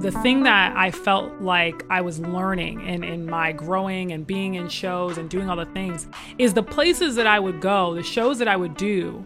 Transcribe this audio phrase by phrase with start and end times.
[0.00, 4.54] The thing that I felt like I was learning in, in my growing and being
[4.54, 6.08] in shows and doing all the things
[6.38, 9.22] is the places that I would go, the shows that I would do,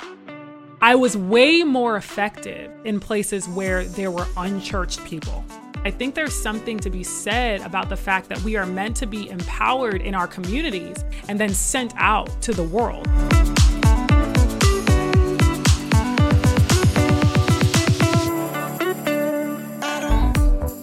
[0.82, 5.44] I was way more effective in places where there were unchurched people.
[5.84, 9.06] I think there's something to be said about the fact that we are meant to
[9.06, 13.08] be empowered in our communities and then sent out to the world.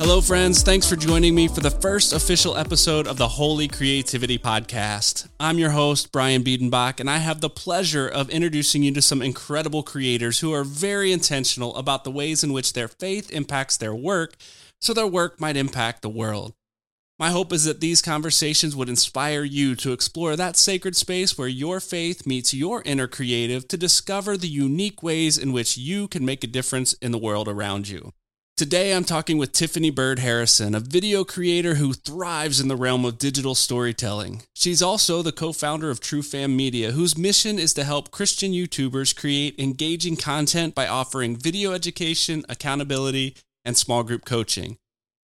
[0.10, 0.64] Hello, friends.
[0.64, 5.30] Thanks for joining me for the first official episode of the Holy Creativity Podcast.
[5.40, 9.22] I'm your host, Brian Biedenbach, and I have the pleasure of introducing you to some
[9.22, 13.94] incredible creators who are very intentional about the ways in which their faith impacts their
[13.94, 14.36] work
[14.82, 16.56] so their work might impact the world.
[17.20, 21.48] My hope is that these conversations would inspire you to explore that sacred space where
[21.48, 26.26] your faith meets your inner creative to discover the unique ways in which you can
[26.26, 28.12] make a difference in the world around you.
[28.60, 33.06] Today, I'm talking with Tiffany Bird Harrison, a video creator who thrives in the realm
[33.06, 34.42] of digital storytelling.
[34.54, 39.16] She's also the co founder of TrueFam Media, whose mission is to help Christian YouTubers
[39.16, 44.78] create engaging content by offering video education, accountability, and small group coaching.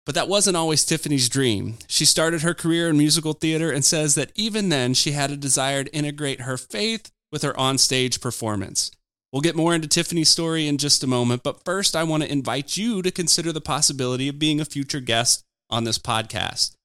[0.07, 1.77] But that wasn't always Tiffany's dream.
[1.87, 5.37] She started her career in musical theater and says that even then she had a
[5.37, 8.91] desire to integrate her faith with her onstage performance.
[9.33, 12.33] We'll get more into Tiffany's story in just a moment, but first, I want to
[12.33, 16.77] invite you to consider the possibility of being a future guest on this podcast.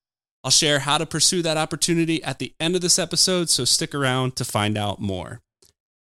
[0.43, 3.95] I'll share how to pursue that opportunity at the end of this episode, so stick
[3.95, 5.39] around to find out more.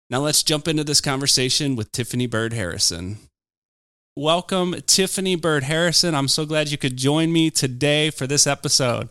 [0.08, 3.18] Now, let's jump into this conversation with Tiffany Bird Harrison.
[4.16, 6.14] Welcome, Tiffany Bird Harrison.
[6.14, 9.10] I'm so glad you could join me today for this episode.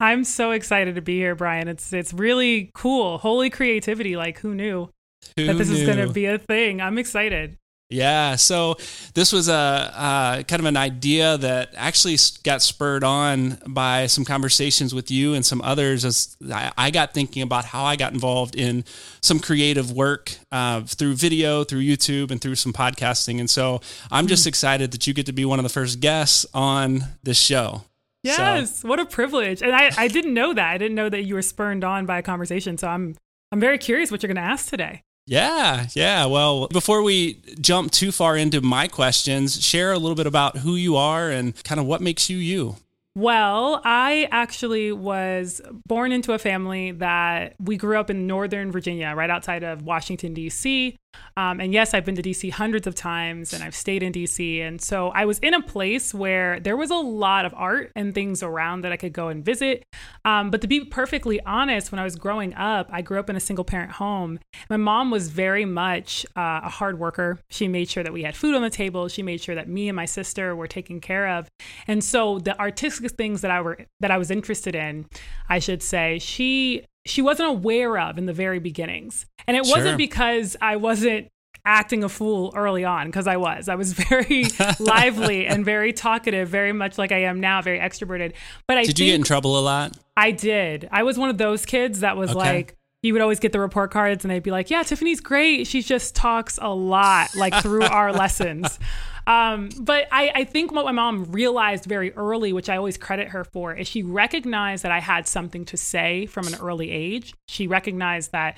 [0.00, 1.66] I'm so excited to be here, Brian.
[1.66, 3.18] It's it's really cool.
[3.18, 4.90] Holy creativity, like who knew?
[5.36, 5.76] Who that this knew?
[5.76, 6.80] is going to be a thing.
[6.80, 7.56] I'm excited.
[7.90, 8.76] Yeah, so
[9.14, 14.26] this was a uh, kind of an idea that actually got spurred on by some
[14.26, 16.04] conversations with you and some others.
[16.04, 18.84] As I, got thinking about how I got involved in
[19.22, 23.40] some creative work uh, through video, through YouTube, and through some podcasting.
[23.40, 23.80] And so
[24.10, 27.38] I'm just excited that you get to be one of the first guests on this
[27.38, 27.84] show.
[28.26, 29.62] So- Yes, what a privilege.
[29.62, 30.70] And I, I didn't know that.
[30.74, 32.76] I didn't know that you were spurned on by a conversation.
[32.76, 33.16] So I'm
[33.50, 35.04] I'm very curious what you're going to ask today.
[35.28, 36.24] Yeah, yeah.
[36.24, 40.74] Well, before we jump too far into my questions, share a little bit about who
[40.74, 42.76] you are and kind of what makes you you.
[43.14, 49.12] Well, I actually was born into a family that we grew up in Northern Virginia,
[49.14, 50.96] right outside of Washington, D.C.
[51.36, 54.60] Um, and yes, I've been to DC hundreds of times and I've stayed in DC.
[54.60, 58.12] And so I was in a place where there was a lot of art and
[58.14, 59.84] things around that I could go and visit.
[60.24, 63.36] Um, but to be perfectly honest, when I was growing up, I grew up in
[63.36, 64.40] a single parent home.
[64.68, 67.38] My mom was very much uh, a hard worker.
[67.50, 69.06] She made sure that we had food on the table.
[69.08, 71.48] She made sure that me and my sister were taken care of.
[71.86, 75.06] And so the artistic things that I were that I was interested in,
[75.48, 79.26] I should say, she she wasn't aware of in the very beginnings.
[79.46, 79.76] And it Sure.
[79.76, 81.28] wasn't because I wasn't
[81.64, 83.68] acting a fool early on because I was.
[83.68, 84.44] I was very
[84.78, 88.32] lively and very talkative, very much like I am now, very extroverted.
[88.66, 89.96] But I Did you get in trouble a lot?
[90.16, 90.88] I did.
[90.92, 92.38] I was one of those kids that was Okay.
[92.38, 95.66] like you would always get the report cards and they'd be like, "Yeah, Tiffany's great.
[95.68, 98.78] She just talks a lot like through our lessons."
[99.28, 103.28] Um, but I, I think what my mom realized very early, which I always credit
[103.28, 107.34] her for, is she recognized that I had something to say from an early age.
[107.46, 108.56] She recognized that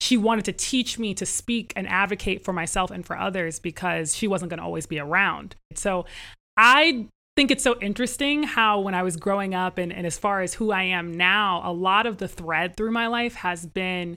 [0.00, 4.16] she wanted to teach me to speak and advocate for myself and for others because
[4.16, 5.54] she wasn't going to always be around.
[5.74, 6.06] So
[6.56, 10.40] I think it's so interesting how when I was growing up and, and as far
[10.40, 14.16] as who I am now, a lot of the thread through my life has been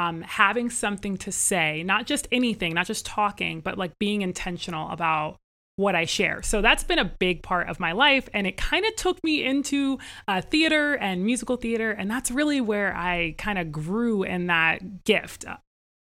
[0.00, 4.90] um, having something to say, not just anything, not just talking, but like being intentional
[4.90, 5.36] about
[5.76, 6.42] what I share.
[6.42, 8.28] So that's been a big part of my life.
[8.34, 11.90] And it kind of took me into uh, theater and musical theater.
[11.90, 15.46] And that's really where I kind of grew in that gift.
[15.46, 15.56] uh,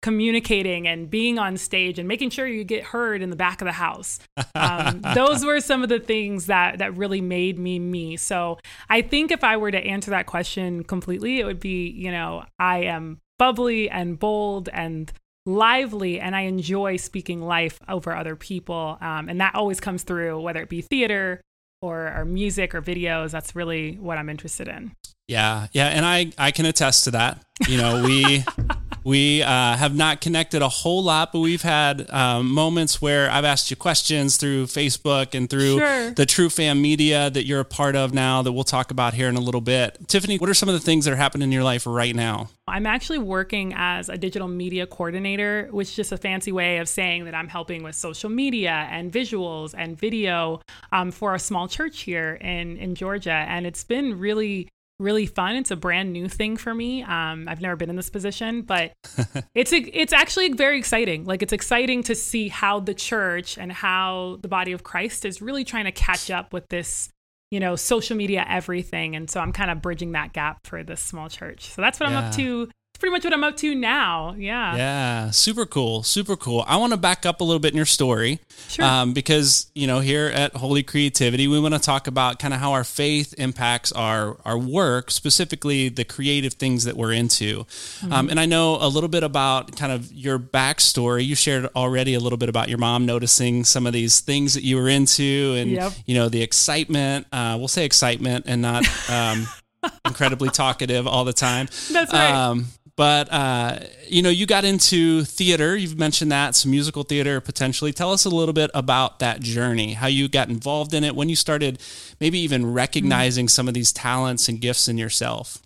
[0.02, 3.64] Communicating and being on stage and making sure you get heard in the back of
[3.64, 4.20] the house.
[4.54, 8.18] Um, those were some of the things that that really made me me.
[8.18, 8.58] So
[8.90, 12.44] I think if I were to answer that question completely, it would be, you know,
[12.58, 15.12] I am bubbly and bold and
[15.46, 18.96] lively and I enjoy speaking life over other people.
[19.00, 21.40] Um, and that always comes through, whether it be theater
[21.82, 23.30] or, or music or videos.
[23.30, 24.94] That's really what I'm interested in.
[25.26, 27.42] Yeah, yeah, and I I can attest to that.
[27.66, 28.44] You know, we
[29.04, 33.44] We uh, have not connected a whole lot, but we've had um, moments where I've
[33.44, 36.10] asked you questions through Facebook and through Sure.
[36.12, 39.28] the True Fam Media that you're a part of now that we'll talk about here
[39.28, 39.98] in a little bit.
[40.08, 42.48] Tiffany, what are some of the things that are happening in your life right now?
[42.66, 46.88] I'm actually working as a digital media coordinator, which is just a fancy way of
[46.88, 51.68] saying that I'm helping with social media and visuals and video um, for a small
[51.68, 53.32] church here in, in Georgia.
[53.32, 54.68] And it's been really,
[54.98, 55.56] really fun.
[55.56, 57.02] It's a brand new thing for me.
[57.02, 58.92] Um, I've never been in this position, but
[59.54, 61.24] it's a, it's actually very exciting.
[61.24, 65.42] Like it's exciting to see how the church and how the body of Christ is
[65.42, 67.08] really trying to catch up with this
[67.50, 69.14] you know, social media, everything.
[69.14, 71.70] And so I'm kind of bridging that gap for this small church.
[71.70, 72.68] So that's what I'm up to.
[73.04, 74.34] Pretty much what I'm up to now.
[74.38, 74.76] Yeah.
[74.76, 76.64] Yeah, super cool, super cool.
[76.66, 78.40] I want to back up a little bit in your story,
[78.70, 78.82] Sure.
[78.82, 82.60] um, because you know here at Holy Creativity, we want to talk about kind of
[82.60, 87.64] how our faith impacts our our work, specifically the creative things that we're into.
[87.66, 88.10] Mm-hmm.
[88.14, 91.26] Um, and I know a little bit about kind of your backstory.
[91.26, 94.64] You shared already a little bit about your mom noticing some of these things that
[94.64, 95.92] you were into, and Yep.
[96.06, 97.26] you know the excitement.
[97.30, 99.46] Uh, we'll say excitement, and not um,
[100.06, 101.66] incredibly talkative all the time.
[101.92, 102.30] That's right.
[102.32, 105.76] Um, but uh, you know, you got into theater.
[105.76, 107.92] You've mentioned that some musical theater potentially.
[107.92, 111.28] Tell us a little bit about that journey, how you got involved in it, when
[111.28, 111.80] you started,
[112.20, 115.58] maybe even recognizing some of these talents and gifts in yourself.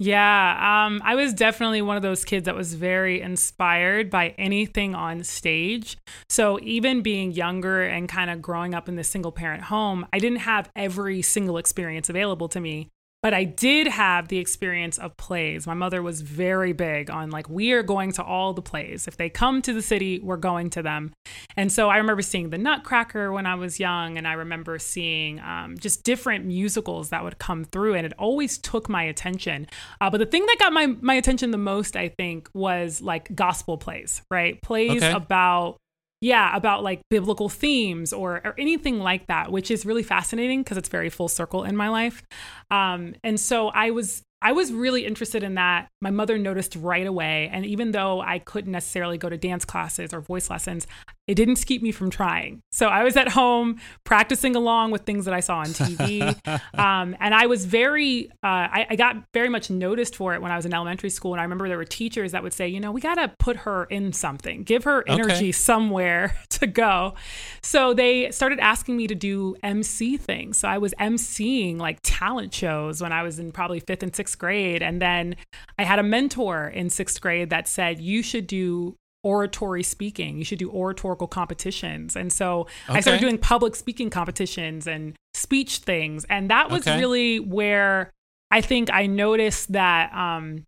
[0.00, 4.94] Yeah, um, I was definitely one of those kids that was very inspired by anything
[4.94, 5.98] on stage.
[6.28, 10.20] So even being younger and kind of growing up in this single parent home, I
[10.20, 12.90] didn't have every single experience available to me.
[13.20, 15.66] But I did have the experience of plays.
[15.66, 19.08] My mother was very big on like, we are going to all the plays.
[19.08, 21.12] If they come to the city, we're going to them.
[21.56, 25.40] And so I remember seeing The Nutcracker when I was young, and I remember seeing
[25.40, 29.66] um, just different musicals that would come through, and it always took my attention.
[30.00, 33.34] Uh, but the thing that got my my attention the most, I think, was like
[33.34, 34.62] gospel plays, right?
[34.62, 35.12] Plays Okay.
[35.12, 35.78] about
[36.20, 40.76] yeah about like biblical themes or, or anything like that which is really fascinating because
[40.76, 42.22] it's very full circle in my life.
[42.70, 45.88] Um, and so i was i was really interested in that.
[46.00, 50.12] My mother noticed right away and even though i couldn't necessarily go to dance classes
[50.12, 50.86] or voice lessons
[51.28, 55.24] it didn't keep me from trying so i was at home practicing along with things
[55.24, 56.34] that i saw on tv
[56.78, 60.50] um, and i was very uh, I, I got very much noticed for it when
[60.50, 62.80] i was in elementary school and i remember there were teachers that would say you
[62.80, 65.52] know we got to put her in something give her energy Okay.
[65.52, 67.14] somewhere to go.
[67.62, 70.58] So they started asking me to do MC things.
[70.58, 74.38] So I was MCing like talent shows when I was in probably fifth and sixth
[74.38, 74.82] grade.
[74.82, 75.36] And then
[75.78, 78.96] I had a mentor in sixth grade that said, you should do
[79.32, 80.38] oratory speaking.
[80.38, 82.16] You should do oratorical competitions.
[82.16, 86.24] And so I started doing public speaking competitions and speech things.
[86.30, 86.96] And that was Okay.
[86.98, 88.10] really where
[88.50, 90.64] I think I noticed that um,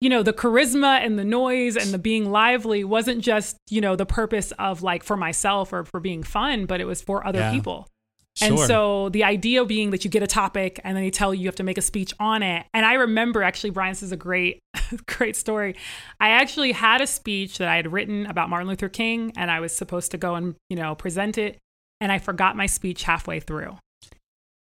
[0.00, 3.96] you know, the charisma and the noise and the being lively wasn't just, you know,
[3.96, 7.38] the purpose of like for myself or for being fun, but it was for other
[7.38, 7.50] Yeah.
[7.52, 7.88] people.
[8.36, 8.48] Sure.
[8.48, 11.42] And so the idea being that you get a topic and then they tell you
[11.42, 12.66] you have to make a speech on it.
[12.74, 14.60] And I remember actually, Brian, this is a great,
[15.06, 15.76] great story.
[16.18, 19.60] I actually had a speech that I had written about Martin Luther King and I
[19.60, 21.58] was supposed to go and, you know, present it.
[22.00, 23.78] And I forgot my speech halfway through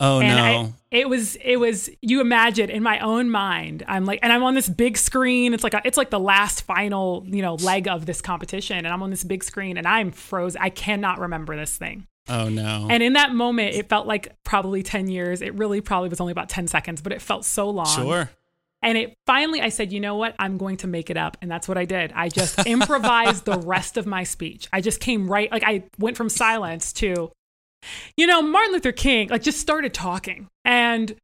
[0.02, 0.44] oh and no.
[0.44, 4.42] I, it was it was you imagine in my own mind i'm like and i'm
[4.42, 7.88] on this big screen it's like a, it's like the last final you know leg
[7.88, 10.56] of this competition and i'm on this big screen and i'm froze.
[10.56, 12.86] i cannot remember this thing oh no.
[12.90, 16.30] and in that moment it felt like probably 10 years it really probably was only
[16.32, 18.30] about 10 seconds but it felt so long sure.
[18.82, 20.34] and it finally, I said, you know what?
[20.38, 21.36] I'm going to make it up.
[21.40, 22.12] And that's what I did.
[22.14, 24.69] I just improvised the rest of my speech.
[24.72, 27.32] I just came right, like I went from silence to,
[28.17, 30.48] you know, Martin Luther King, like just started talking.
[30.64, 31.14] And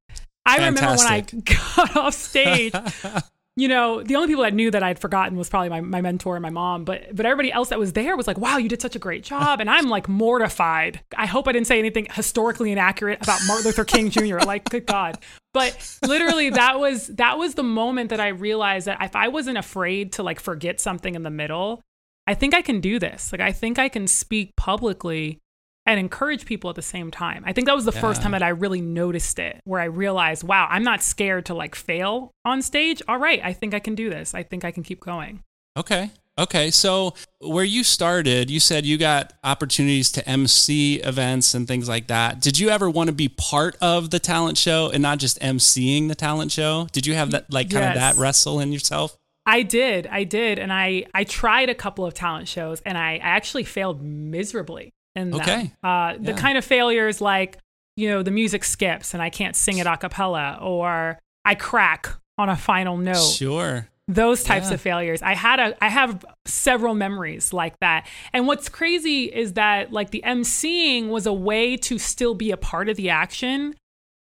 [0.47, 1.21] I remember when I
[1.77, 2.73] got off stage,
[3.59, 6.37] you know, the only people that knew that I'd forgotten was probably my, my mentor
[6.37, 8.81] and my mom, but but everybody else that was there was like, wow, you did
[8.81, 9.61] such a great job.
[9.61, 11.01] And I'm like mortified.
[11.17, 14.39] I hope I didn't say anything historically inaccurate about Martin Luther King Jr.
[14.39, 15.19] Like, good God.
[15.53, 19.59] But literally that was that was the moment that I realized that if I wasn't
[19.59, 21.83] afraid to like forget something in the middle,
[22.29, 23.33] I think I can do this.
[23.33, 25.41] Like I think I can speak publicly
[25.89, 27.43] and encourage people at the same time.
[27.47, 30.45] I think that was the first time that I really noticed it, where I realized,
[30.45, 33.01] wow, I'm not scared to like fail on stage.
[33.09, 34.35] All right, I think I can do this.
[34.35, 35.43] I think I can keep going.
[35.79, 36.11] Okay.
[36.39, 36.71] Okay.
[36.71, 42.07] So where you started, you said you got opportunities to MC events and things like
[42.09, 42.41] that.
[42.41, 46.09] Did you ever want to be part of the talent show and not just MCing
[46.09, 46.87] the talent show?
[46.93, 49.17] Did you have that like kind of that wrestle in yourself?
[49.47, 53.15] I did, I did, and I I tried a couple of talent shows, and I,
[53.15, 55.41] I actually failed miserably in them.
[55.41, 55.73] Okay.
[55.83, 56.37] Uh, the Yeah.
[56.37, 57.59] kind of failures like
[57.97, 62.09] you know the music skips and I can't sing it a cappella, or I crack
[62.39, 63.17] on a final note.
[63.37, 63.89] Sure.
[64.11, 64.75] those types Yeah.
[64.77, 69.53] of failures i had a i have several memories like that and what's crazy is
[69.53, 73.75] that like the emceeing was a way to still be a part of the action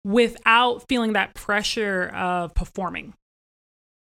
[0.04, 3.14] without feeling that pressure of performing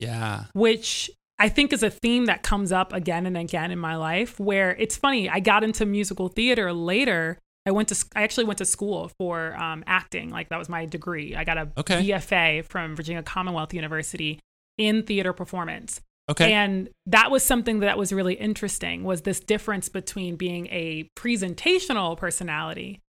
[0.00, 0.44] Yeah.
[0.52, 4.38] which I think is a theme that comes up again and again in my life.
[4.38, 7.38] Where it's funny, I got into musical theater later.
[7.66, 10.30] I went to, I actually went to school for um, acting.
[10.30, 11.34] Like that was my degree.
[11.34, 12.06] I got a Okay.
[12.08, 14.38] BFA from Virginia Commonwealth University
[14.78, 16.00] in theater performance.
[16.30, 16.52] Okay.
[16.52, 22.16] And that was something that was really interesting was this difference between being a presentational
[22.16, 23.00] personality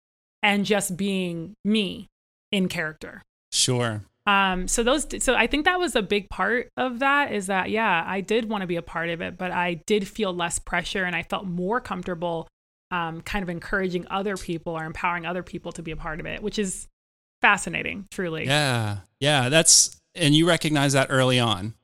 [0.44, 2.08] and just being me
[2.52, 3.22] in character.
[3.52, 4.04] sure.
[4.28, 7.70] Um, so those, so I think that was a big part of that is that,
[7.70, 10.58] yeah, I did want to be a part of it, but I did feel less
[10.58, 12.48] pressure and I felt more comfortable,
[12.90, 16.26] um, kind of encouraging other people or empowering other people to be a part of
[16.26, 16.88] it, which is
[17.42, 18.46] fascinating, truly.
[18.46, 18.98] Yeah.
[19.20, 19.50] Yeah.
[19.50, 21.76] That's, and you recognize that early on.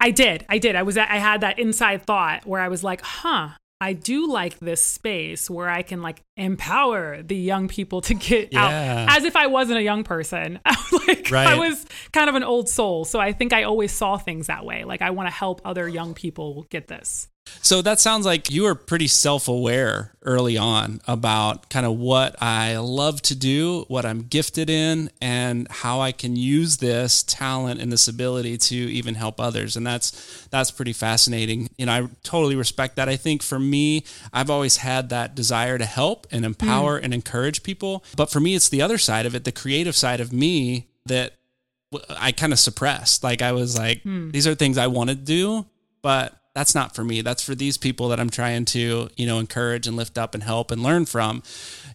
[0.00, 0.46] I did.
[0.48, 0.76] I did.
[0.76, 3.50] I was, I had that inside thought where I was like, huh,
[3.84, 8.52] I do like this space where I can like empower the young people to get
[8.52, 9.06] Yeah.
[9.08, 10.58] out as if I wasn't a young person.
[11.06, 13.04] like I was kind of an old soul.
[13.04, 14.84] So I think I always saw things that way.
[14.84, 17.28] Like I want to help other young people get this.
[17.64, 22.40] So that sounds like you were pretty self aware early on about kind of what
[22.42, 27.80] I love to do, what I'm gifted in, and how I can use this talent
[27.80, 29.76] and this ability to even help others.
[29.76, 31.70] And that's that's pretty fascinating.
[31.78, 33.08] You know, I totally respect that.
[33.08, 36.50] I think for me, I've always had that desire to help and hmm.
[36.50, 38.04] empower and encourage people.
[38.14, 41.32] But for me, it's the other side of it, the creative side of me that
[42.10, 43.24] I kind of suppressed.
[43.24, 44.30] Like I was like, hmm.
[44.32, 45.64] these are things I want to do,
[46.02, 47.20] but that's not for me.
[47.20, 50.42] That's for these people that I'm trying to, you know, encourage and lift up and
[50.42, 51.42] help and learn from.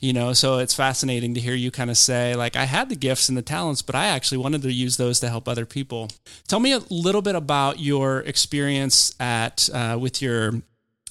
[0.02, 2.96] You know, so it's fascinating to hear you kind of say, like, I had the
[2.96, 6.10] gifts and the talents, but I actually wanted to use those to help other people.
[6.48, 10.62] Tell me a little bit about your experience at uh, with your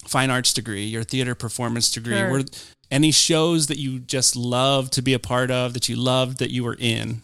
[0.05, 2.17] fine arts degree, your theater performance degree.
[2.17, 2.29] Sure.
[2.29, 2.43] Were
[2.91, 6.51] any shows that you just loved to be a part of that you loved that
[6.51, 7.23] you were in?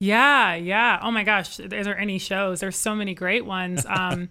[0.00, 0.98] Yeah, yeah.
[1.02, 2.60] Oh my gosh, there are there any shows?
[2.60, 3.86] There's so many great ones.
[3.92, 4.30] Um,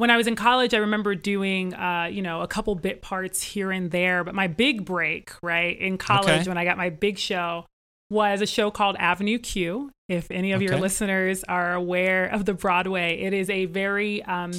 [0.00, 3.42] when I was in college, I remember doing, uh, you know, a couple bit parts
[3.42, 4.24] here and there.
[4.24, 6.48] But my big break, right, in college Okay.
[6.48, 7.66] when I got my big show
[8.08, 9.90] was a show called Avenue Q.
[10.08, 14.52] If any of your listeners are aware of the Broadway, it is a very, um,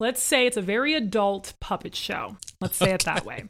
[0.00, 2.36] let's say it's a very adult puppet show.
[2.60, 3.44] Let's say it that way.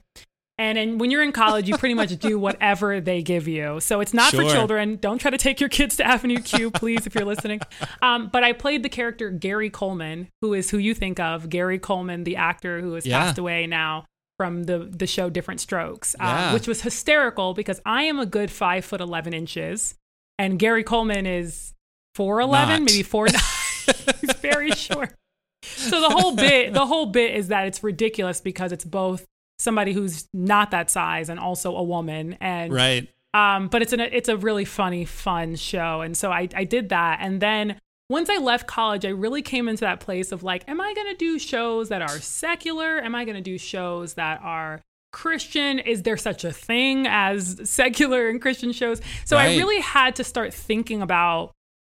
[0.57, 3.81] And then when you're in college, you pretty much do whatever they give you.
[3.81, 4.97] So it's not for children.
[4.97, 7.61] Don't try to take your kids to Avenue Q, please, if you're listening.
[8.03, 11.79] Um, but I played the character Gary Coleman, who is who you think of, Gary
[11.81, 13.19] Coleman, the actor who has Yeah.
[13.25, 14.05] passed away now
[14.37, 16.53] from the the show Diff'rent Strokes, uh, Yeah.
[16.55, 19.95] which was hysterical because I am a good five foot eleven inches,
[20.39, 21.73] and Gary Coleman is
[22.15, 23.27] four eleven, maybe four.
[24.21, 25.15] He's very short.
[25.63, 29.25] So the whole bit, the whole bit is that it's ridiculous because it's both
[29.59, 33.09] somebody who's not that size and also a woman, and Right.
[33.33, 36.89] um, but it's an it's a really funny, fun show, and so I I did
[36.91, 37.81] that, and then
[38.11, 41.07] once I left college, I really came into that place of like, am I going
[41.09, 42.99] to do shows that are secular?
[42.99, 45.79] Am I going to do shows that are Christian?
[45.79, 49.01] Is there such a thing as secular and Christian shows?
[49.25, 51.53] So I really had to start thinking about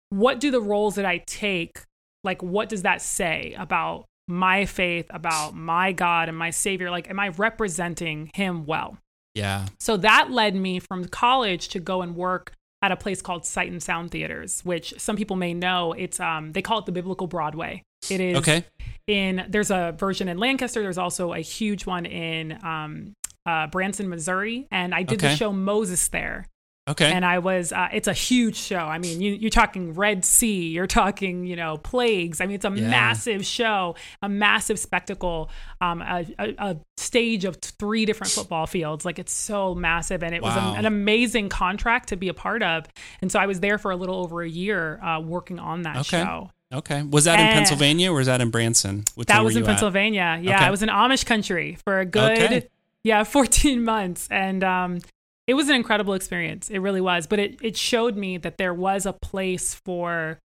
[0.10, 1.80] what do the roles that I take,
[2.24, 6.90] like, what does that say about my faith, about my God and my Savior?
[6.92, 8.98] Like, am I representing Him well?
[9.34, 9.68] Yeah.
[9.80, 13.72] So that led me from college to go and work at a place called Sight
[13.72, 15.94] and Sound Theaters, which some people may know.
[15.94, 17.84] It's um they call it the Biblical Broadway.
[18.10, 18.64] It is Okay.
[19.08, 20.82] in there's a version in Lancaster.
[20.82, 23.14] There's also a huge one in um,
[23.46, 25.30] uh, Branson, Missouri, and I did Okay.
[25.30, 26.46] the show Moses there.
[26.88, 27.12] Okay.
[27.12, 28.78] And I was, uh, it's a huge show.
[28.80, 32.40] I mean, you, you're talking Red Sea, you're talking, you know, plagues.
[32.40, 32.88] I mean, it's a Yeah.
[32.90, 35.50] massive show, a massive spectacle,
[35.82, 39.04] um, a, a, a stage of three different football fields.
[39.04, 40.24] Like it's so massive.
[40.24, 42.86] And it was a, an amazing contract to be a part of.
[43.22, 45.98] And so I was there for a little over a year uh, working on that
[45.98, 46.24] Okay.
[46.24, 46.52] show.
[46.74, 47.04] okay.
[47.04, 47.54] Was that in Eh.
[47.54, 49.04] Pennsylvania or was that in Branson?
[49.16, 49.72] Which That was in you at?
[49.72, 50.40] Pennsylvania.
[50.42, 50.66] Yeah, Okay.
[50.66, 52.68] I was in Amish country for a good, Okay.
[53.04, 54.28] yeah, 14 months.
[54.32, 55.00] And um,
[55.48, 56.70] it was an incredible experience.
[56.70, 57.26] It really was.
[57.26, 60.40] But it, it showed me that there was a place for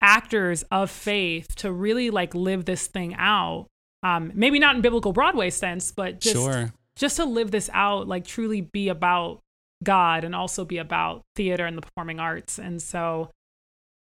[0.00, 3.66] actors of faith to really like live this thing out.
[4.02, 6.72] Um, maybe not in biblical Broadway sense, but just, Sure.
[6.96, 9.40] just to live this out, like truly be about
[9.82, 12.58] God and also be about theater and the performing arts.
[12.58, 13.30] And so,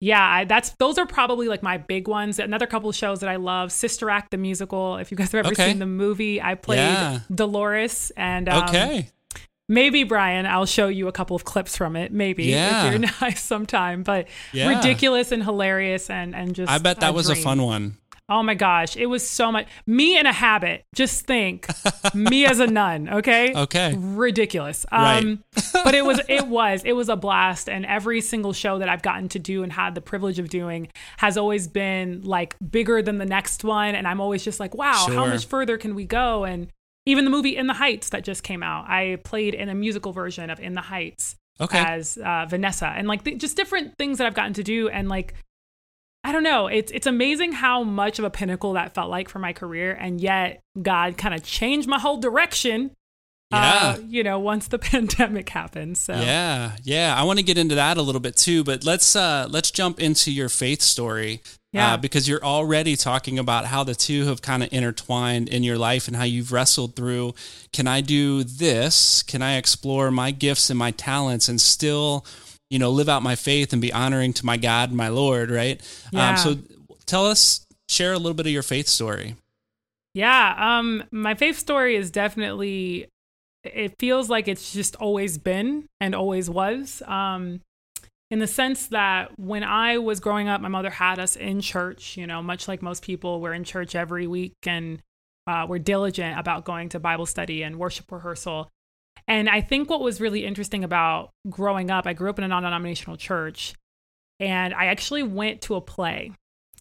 [0.00, 2.38] yeah, I, that's those are probably like my big ones.
[2.38, 4.96] Another couple of shows that I love: Sister Act the musical.
[4.98, 5.70] If you guys have ever Okay.
[5.70, 7.18] seen the movie, I played Yeah.
[7.34, 9.10] Dolores, and um, Okay.
[9.68, 12.12] Maybe Brian, I'll show you a couple of clips from it.
[12.12, 12.86] Maybe Yeah.
[12.86, 14.68] if you're nice sometime, but Yeah.
[14.76, 17.96] ridiculous and hilarious, and and just I bet that was a fun one.
[18.30, 19.66] Oh my gosh, it was so much.
[19.86, 20.84] Me in a habit.
[20.94, 21.66] Just think,
[22.12, 23.08] me as a nun.
[23.08, 23.54] Okay.
[23.54, 23.94] Okay.
[23.96, 24.84] Ridiculous.
[24.92, 25.24] Right.
[25.24, 28.88] Um, but it was it was it was a blast, and every single show that
[28.90, 33.00] I've gotten to do and had the privilege of doing has always been like bigger
[33.00, 36.04] than the next one, and I'm always just like, wow, how much further can we
[36.04, 36.44] go?
[36.44, 36.68] And
[37.08, 40.12] even the movie In the Heights that just came out, I played in a musical
[40.12, 41.78] version of In the Heights Okay.
[41.78, 45.08] as uh, Vanessa, and like th- just different things that I've gotten to do, and
[45.08, 45.34] like
[46.24, 49.38] I don't know, it's it's amazing how much of a pinnacle that felt like for
[49.38, 52.92] my career, and yet God kind of changed my whole direction.
[53.50, 53.96] Yeah.
[53.96, 55.96] Uh, you know, once the pandemic happened.
[55.96, 57.14] So Yeah, yeah.
[57.16, 60.00] I want to get into that a little bit too, but let's uh let's jump
[60.00, 61.40] into your faith story.
[61.72, 61.94] Yeah.
[61.94, 65.76] Uh, because you're already talking about how the two have kind of intertwined in your
[65.76, 67.34] life and how you've wrestled through
[67.72, 69.22] can I do this?
[69.22, 72.24] Can I explore my gifts and my talents and still,
[72.70, 75.50] you know, live out my faith and be honoring to my God and my Lord,
[75.50, 75.80] right?
[76.10, 76.30] Yeah.
[76.30, 76.56] Um, so
[77.04, 79.36] tell us, share a little bit of your faith story.
[80.14, 83.08] Yeah, um my faith story is definitely
[83.62, 87.02] it feels like it's just always been and always was.
[87.06, 87.60] Um
[88.30, 92.16] in the sense that when I was growing up, my mother had us in church,
[92.16, 95.02] you know, much like most people, we're in church every week and
[95.46, 98.68] uh, we're diligent about going to Bible study and worship rehearsal.
[99.26, 102.48] And I think what was really interesting about growing up, I grew up in a
[102.48, 103.74] non denominational church
[104.38, 106.32] and I actually went to a play.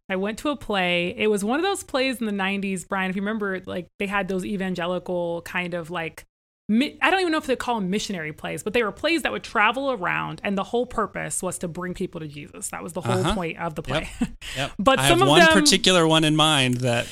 [0.10, 1.14] I went to a play.
[1.18, 4.08] It was one of those plays in the 90s, Brian, if you remember, like they
[4.08, 6.26] had those evangelical kind of like,
[6.70, 9.32] I don't even know if they call them missionary plays, but they were plays that
[9.32, 12.70] would travel around, and the whole purpose was to bring people to Jesus.
[12.70, 13.36] That was the whole Uh-huh.
[13.36, 14.10] point of the play.
[14.58, 14.72] Yep.
[14.78, 17.08] But I some have of one them- particular one in mind that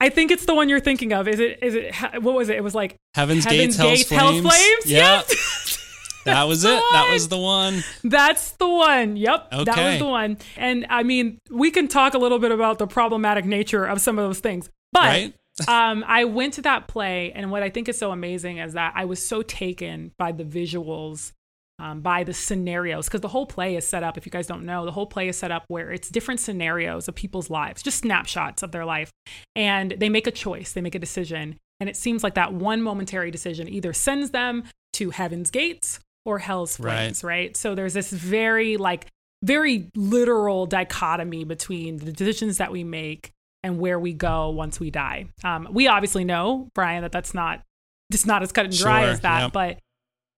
[0.00, 1.26] I think it's the one you're thinking of.
[1.28, 1.58] Is it?
[1.62, 1.94] Is it?
[2.22, 2.56] What was it?
[2.56, 4.54] It was like Heaven's, Heaven's Gates, Gates, Hell's Hell's Flames.
[4.54, 4.86] Flames.
[4.90, 5.78] Yeah, Yes.
[6.24, 6.82] that was it.
[6.92, 7.82] That was the one.
[8.04, 9.16] That's the one.
[9.16, 9.48] Yep.
[9.52, 9.64] Okay.
[9.64, 10.38] That was the one.
[10.56, 14.18] And I mean, we can talk a little bit about the problematic nature of some
[14.18, 14.70] of those things.
[14.92, 15.34] But Right?
[15.68, 18.92] um, I went to that play, and what I think is so amazing is that
[18.96, 21.32] I was so taken by the visuals,
[21.78, 24.16] um, by the scenarios, because the whole play is set up.
[24.16, 27.08] If you guys don't know, the whole play is set up where it's different scenarios
[27.08, 29.10] of people's lives, just snapshots of their life,
[29.54, 32.80] and they make a choice, they make a decision, and it seems like that one
[32.80, 36.94] momentary decision either sends them to heaven's gates or hell's Right.
[36.94, 37.56] flames, right?
[37.56, 39.06] So there's this very like
[39.42, 43.32] very literal dichotomy between the decisions that we make
[43.62, 45.26] and where we go once we die.
[45.44, 47.62] Um, we obviously know, Brian, that that's not
[48.10, 49.52] just not as cut and dry Sure, as that, yep.
[49.52, 49.78] but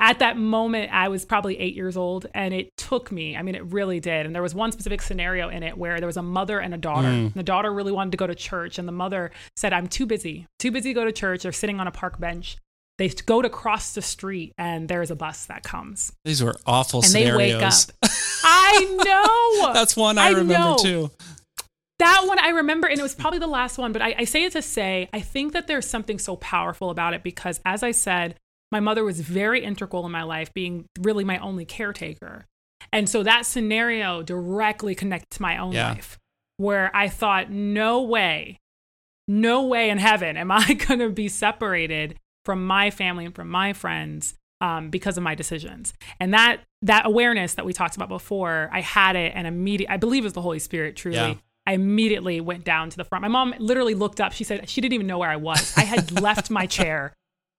[0.01, 3.37] at that moment, I was probably eight years old, and it took me.
[3.37, 4.27] I mean, it really did.
[4.27, 6.77] And there was one specific scenario in it where there was a mother and a
[6.77, 7.09] daughter.
[7.09, 7.27] Mm.
[7.27, 10.05] And the daughter really wanted to go to church, and the mother said, "I'm too
[10.05, 12.59] busy, too busy to go to church." They're sitting on a park bench.
[12.99, 17.01] They go to cross the street, and there's a bus that comes, These were awful
[17.03, 17.63] and they scenarios.
[17.63, 18.11] wake up.
[18.45, 19.73] I know.
[19.73, 20.77] That's one I, I remember know.
[20.77, 21.11] too.
[22.00, 24.44] That one I remember, and it was probably the last one, but I, I say
[24.44, 27.92] it to say I think that there's something so powerful about it because, as I
[27.92, 28.37] said,
[28.72, 32.46] my mother was very integral in my life, being really my only caretaker.
[32.92, 35.90] And so that scenario directly connected to my own Yeah.
[35.92, 36.18] life,
[36.57, 38.59] where I thought, no way,
[39.28, 43.48] no way in heaven am I going to be separated from my family and from
[43.48, 45.92] my friends um, because of my decisions.
[46.18, 49.90] And that that awareness that we talked about before, I had it, and immediate.
[49.90, 50.96] I believe it was the Holy Spirit.
[50.96, 51.35] Truly, Yeah.
[51.66, 53.22] I immediately went down to the front.
[53.22, 54.33] My mom literally looked up.
[54.33, 55.72] She said she didn't even know where I was.
[55.77, 57.12] I had left my chair,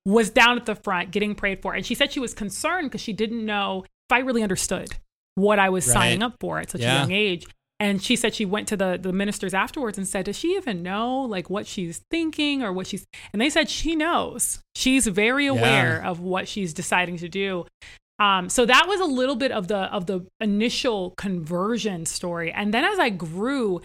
[0.05, 3.01] was down at the front getting prayed for, and she said she was concerned because
[3.01, 4.89] she didn't know if I really understood
[5.33, 5.93] what I was Right.
[5.93, 6.97] signing up for at such Yeah.
[6.97, 7.45] a young age.
[7.77, 10.81] And she said she went to the the ministers afterwards and said, "Does she even
[10.81, 14.59] know like what she's thinking or what she's?" And they said she knows.
[14.75, 17.65] She's very aware of what she's deciding to do.
[18.17, 22.49] Um, so that was a little bit of the of the initial conversion story.
[22.51, 23.81] And then as I grew,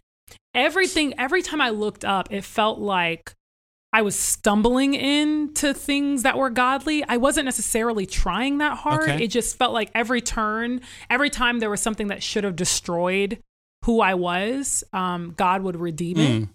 [0.55, 3.35] everything every time I looked up, it felt like
[3.93, 7.03] I was stumbling into things that were godly.
[7.05, 9.11] I wasn't necessarily trying that hard.
[9.11, 9.25] Okay.
[9.25, 13.43] It just felt like every turn, every time there was something that should have destroyed
[13.85, 16.43] who I was, um, God would redeem it.
[16.43, 16.49] Mm.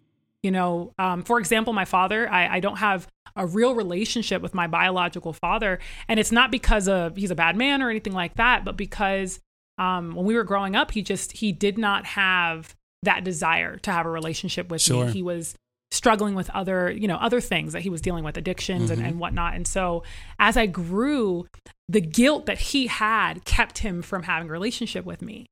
[0.44, 4.54] You know, um, for example, my father, I, I don't have a real relationship with
[4.54, 5.80] my biological father.
[6.08, 9.42] And it's not because of he's a bad man or anything like that, but because
[9.78, 12.76] um, when we were growing up, he just, he did not have
[13.06, 15.06] that desire to have a relationship with Sure.
[15.06, 15.12] me.
[15.12, 15.56] He was
[15.92, 19.08] struggling with other, you know, other things that he was dealing with, addictions and, Mhm.
[19.08, 19.54] and whatnot.
[19.56, 20.04] And so
[20.40, 21.48] as I grew,
[21.88, 25.46] the guilt that he had kept him from having a relationship with me.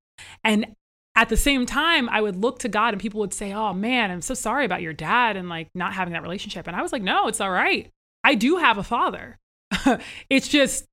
[0.44, 0.76] And
[1.16, 4.10] at the same time, I would look to God and people would say, Oh man,
[4.12, 6.68] I'm so sorry about your dad and like not having that relationship.
[6.68, 7.90] And I was like, No, it's all right.
[8.24, 9.38] I do have a father.
[10.30, 10.86] it's just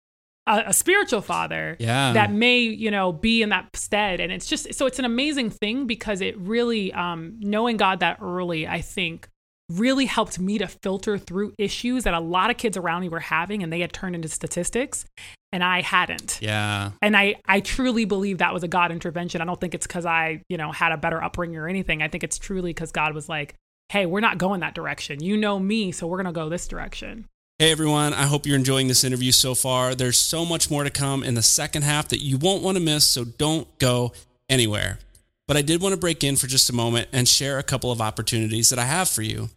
[0.51, 2.13] a, a spiritual father Yeah.
[2.13, 5.51] that may you know be in that stead and it's just so it's an amazing
[5.51, 9.29] thing because it really um knowing god that early i think
[9.71, 13.21] really helped me to filter through issues that a lot of kids around me were
[13.21, 15.05] having and they had turned into statistics
[15.53, 16.91] and i hadn't Yeah.
[17.03, 19.41] and I, I truly believe that was a God intervention.
[19.41, 22.03] I don't think it's because I, you know, had a better upbringing or anything.
[22.03, 23.55] I think it's truly because God was like,
[23.91, 25.23] hey, we're not going that direction.
[25.23, 27.27] You know me, so we're going to go this direction.
[27.61, 29.95] Hey everyone, I hope you're enjoying this interview so far.
[29.95, 32.83] There's so much more to come in the second half that you won't want to
[32.83, 34.15] miss, so don't go
[34.49, 34.99] anywhere.
[35.47, 37.93] But I did want to break in for just a moment and share a couple
[37.93, 39.51] of opportunities that I have for you.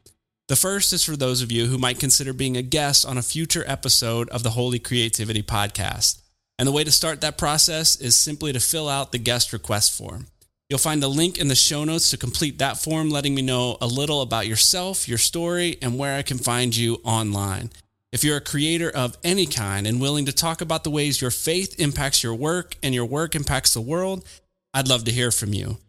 [0.50, 3.22] The first is for those of you who might consider being a guest on a
[3.22, 6.22] future episode of the Holy Creativity Podcast.
[6.60, 9.98] And the way to start that process is simply to fill out the guest request
[9.98, 10.28] form.
[10.70, 13.78] You'll find a link in the show notes to complete that form, letting me know
[13.80, 17.70] a little about yourself, your story, and where I can find you online.
[18.14, 21.32] If you're a creator of any kind and willing to talk about the ways your
[21.32, 24.24] faith impacts your work and your work impacts the world,
[24.72, 25.80] I'd love to hear from you.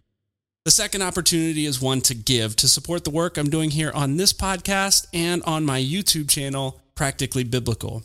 [0.65, 4.17] The second opportunity is one to give to support the work I'm doing here on
[4.17, 8.05] this podcast and on my YouTube channel, Practically Biblical.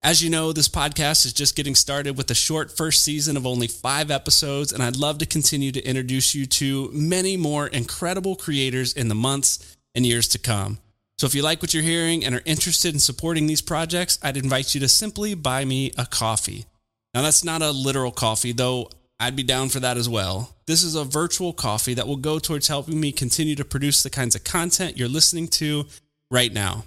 [0.00, 3.48] As you know, this podcast is just getting started with a short first season of
[3.48, 8.36] only five episodes, and I'd love to continue to introduce you to many more incredible
[8.36, 10.78] creators in the months and years to come.
[11.18, 14.36] So if you like what you're hearing and are interested in supporting these projects, I'd
[14.36, 16.66] invite you to simply buy me a coffee.
[17.14, 20.54] Now, that's not a literal coffee, though I'd be down for that as well.
[20.66, 24.10] This is a virtual coffee that will go towards helping me continue to produce the
[24.10, 25.86] kinds of content you're listening to
[26.30, 26.84] right now.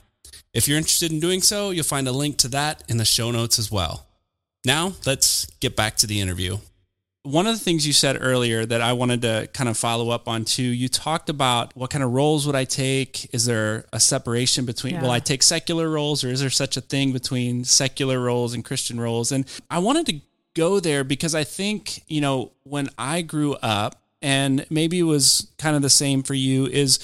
[0.53, 3.31] If you're interested in doing so, you'll find a link to that in the show
[3.31, 4.05] notes as well.
[4.63, 6.57] Now, let's get back to the interview.
[7.23, 10.27] One of the things you said earlier that I wanted to kind of follow up
[10.27, 13.34] on too, you talked about what kind of roles would I take?
[13.34, 15.01] Is there a separation between, Yeah.
[15.01, 18.63] will I take secular roles or is there such a thing between secular roles and
[18.63, 19.34] Christian roles?
[19.34, 20.21] And I wanted to
[20.53, 25.47] go there because I think, you know, when I grew up, and maybe it was
[25.58, 26.99] kind of the same for you, is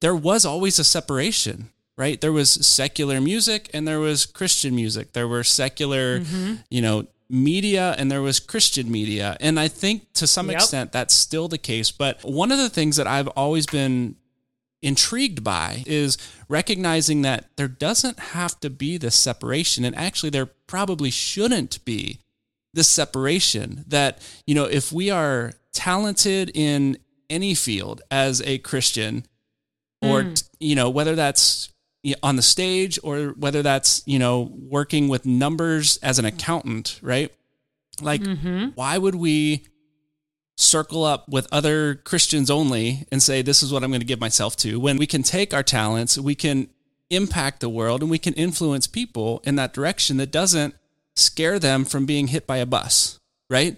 [0.00, 2.20] there was always a separation, right?
[2.20, 5.12] There was secular music and there was Christian music.
[5.12, 6.56] There were secular, mm-hmm.
[6.70, 9.36] you know, media and there was Christian media.
[9.40, 10.56] And I think to some Yep.
[10.56, 11.90] extent that's still the case.
[11.92, 14.16] But one of the things that I've always been
[14.82, 16.16] intrigued by is
[16.48, 19.84] recognizing that there doesn't have to be this separation.
[19.84, 22.18] And actually, there probably shouldn't be
[22.72, 23.84] this separation.
[23.86, 29.26] That, you know, if we are talented in any field as a Christian,
[30.02, 30.42] or, Mm.
[30.58, 31.68] you know, whether that's
[32.22, 37.32] on the stage or whether that's, you know, working with numbers as an accountant, right?
[38.00, 38.68] Like, Mm-hmm.
[38.74, 39.66] why would we
[40.56, 44.20] circle up with other Christians only and say, this is what I'm going to give
[44.20, 44.78] myself to?
[44.80, 46.68] When we can take our talents, we can
[47.10, 50.74] impact the world and we can influence people in that direction that doesn't
[51.16, 53.76] scare them from being hit by a bus, right?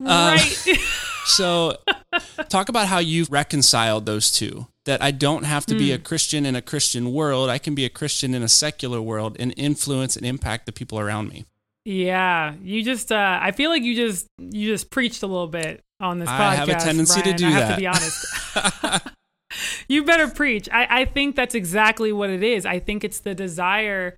[0.00, 0.66] Um, Right.
[1.26, 1.74] So,
[2.48, 4.66] talk about how you've reconciled those two.
[4.86, 5.94] That I don't have to be Hmm.
[5.94, 7.48] a Christian in a Christian world.
[7.48, 10.98] I can be a Christian in a secular world and influence and impact the people
[11.00, 11.44] around me.
[11.86, 12.54] yeah.
[12.62, 16.18] You just, uh, I feel like you just, you just preached a little bit on
[16.18, 16.40] this podcast.
[16.40, 17.74] I have a tendency to do I have that.
[17.74, 19.06] to be honest.
[19.88, 20.68] you better preach.
[20.72, 22.66] I, I think that's exactly what it is.
[22.66, 24.16] I think it's the desire.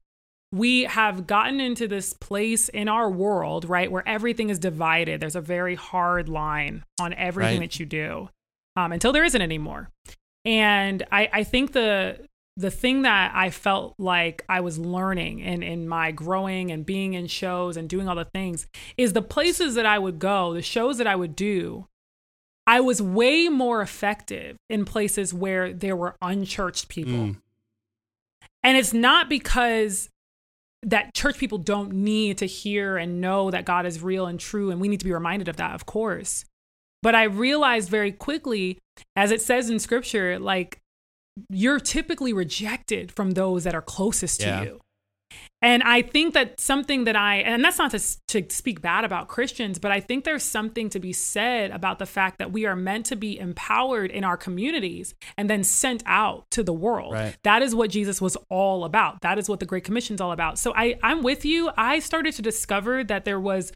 [0.52, 5.20] We have gotten into this place in our world, right, where everything is divided.
[5.20, 7.70] There's a very hard line on everything Right.
[7.70, 8.30] that you do
[8.76, 9.90] um, until there isn't anymore.
[10.44, 12.26] And I, I think the
[12.58, 17.12] the thing that I felt like I was learning in, in my growing and being
[17.12, 20.62] in shows and doing all the things is the places that I would go, the
[20.62, 21.86] shows that I would do,
[22.66, 27.12] I was way more effective in places where there were unchurched people.
[27.12, 27.36] Mm.
[28.62, 30.08] And it's not because
[30.86, 34.70] that church people don't need to hear and know that God is real and true,
[34.70, 36.44] and we need to be reminded of that, of course.
[37.02, 38.78] But I realized very quickly,
[39.14, 40.78] as it says in scripture, like
[41.50, 44.80] you're typically rejected from those that are closest to you.
[45.62, 49.26] And I think that something that I, and that's not to, to speak bad about
[49.26, 52.76] Christians, but I think there's something to be said about the fact that we are
[52.76, 57.14] meant to be empowered in our communities and then sent out to the world.
[57.14, 57.36] Right.
[57.42, 59.22] That is what Jesus was all about.
[59.22, 60.58] That is what the Great Commission's all about.
[60.58, 61.70] So I, I'm with you.
[61.76, 63.72] I started to discover that there was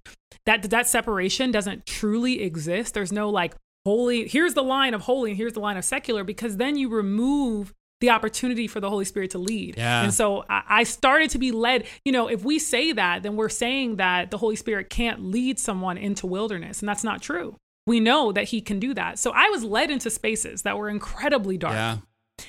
[0.47, 2.95] that that separation doesn't truly exist.
[2.95, 6.23] There's no like holy, here's the line of holy and here's the line of secular,
[6.23, 9.77] because then you remove the opportunity for the Holy Spirit to lead.
[9.77, 10.03] Yeah.
[10.03, 11.85] And so I, I started to be led.
[12.05, 15.59] You know, if we say that, then we're saying that the Holy Spirit can't lead
[15.59, 16.81] someone into wilderness.
[16.81, 17.57] And that's not true.
[17.87, 19.19] We know that he can do that.
[19.19, 21.99] So I was led into spaces that were incredibly dark Yeah.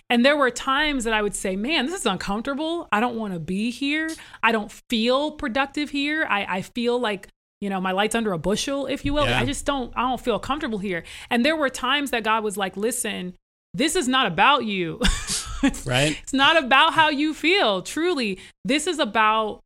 [0.10, 2.88] And there were times that I would say, man, this is uncomfortable.
[2.94, 4.10] I don't want to be here.
[4.42, 6.26] I don't feel productive here.
[6.30, 7.28] I, I feel like
[7.60, 9.40] you know my light's under a bushel if you will Yeah.
[9.40, 12.58] i just don't i don't feel comfortable here and there were times that god was
[12.58, 13.36] like listen
[13.76, 15.00] this is not about you
[15.86, 16.18] Right?
[16.22, 19.62] it's not about how you feel truly this is about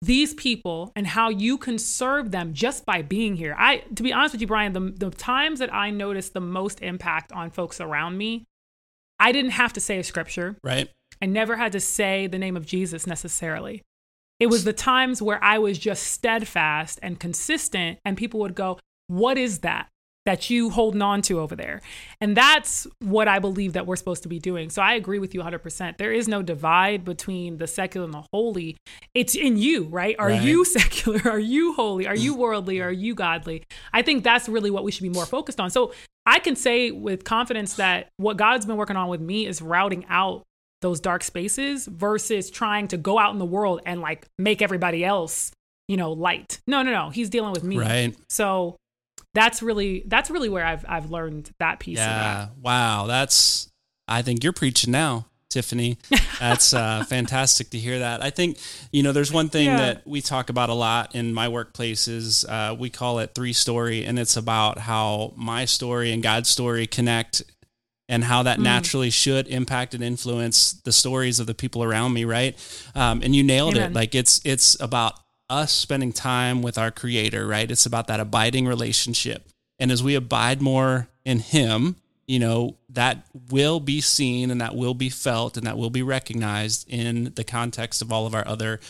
[0.00, 4.12] these people and how you can serve them just by being here i to be
[4.12, 7.80] honest with you brian the, the times that i noticed the most impact on folks
[7.80, 8.44] around me
[9.18, 10.88] i didn't have to say a scripture Right?
[11.20, 13.82] I never had to say the name of Jesus necessarily.
[14.38, 18.78] It was the times where I was just steadfast and consistent, and people would go,
[19.08, 19.88] What is that
[20.28, 21.80] that you holding on to over there?
[22.20, 24.68] And that's what I believe that we're supposed to be doing.
[24.68, 25.96] So I agree with you 100%.
[25.96, 28.76] There is no divide between the secular and the holy.
[29.14, 30.14] It's in you, right?
[30.18, 30.42] Are Right.
[30.42, 31.20] you secular?
[31.30, 32.06] Are you holy?
[32.06, 32.80] Are you worldly?
[32.80, 33.64] Are you godly?
[33.92, 35.70] I think that's really what we should be more focused on.
[35.70, 35.92] So
[36.26, 40.04] I can say with confidence that what God's been working on with me is routing
[40.10, 40.42] out
[40.82, 45.04] those dark spaces versus trying to go out in the world and like make everybody
[45.04, 45.50] else,
[45.88, 46.60] you know, light.
[46.66, 47.08] No, no, no.
[47.10, 47.78] He's dealing with me.
[47.78, 48.14] Right.
[48.28, 48.76] So
[49.38, 52.38] that's really that's really where I've I've learned that piece of that.
[52.38, 52.48] Yeah.
[52.60, 53.06] Wow.
[53.06, 53.70] That's,
[54.06, 55.98] I think you're preaching now, Tiffany.
[56.40, 58.22] That's uh, fantastic to hear that.
[58.22, 58.58] I think,
[58.92, 59.76] you know, there's one thing Yeah.
[59.76, 63.52] that we talk about a lot in my workplace is uh, we call it three
[63.52, 67.42] story, and it's about how my story and God's story connect
[68.10, 68.44] and how Mm.
[68.44, 72.56] that naturally should impact and influence the stories of the people around me, right?
[72.94, 73.92] Um, and you nailed Amen.
[73.92, 73.94] it.
[73.94, 75.14] Like it's it's about
[75.50, 77.70] us spending time with our creator, right?
[77.70, 79.48] It's about that abiding relationship.
[79.78, 84.76] And as we abide more in him, you know, that will be seen and that
[84.76, 88.46] will be felt and that will be recognized in the context of all of our
[88.46, 88.80] other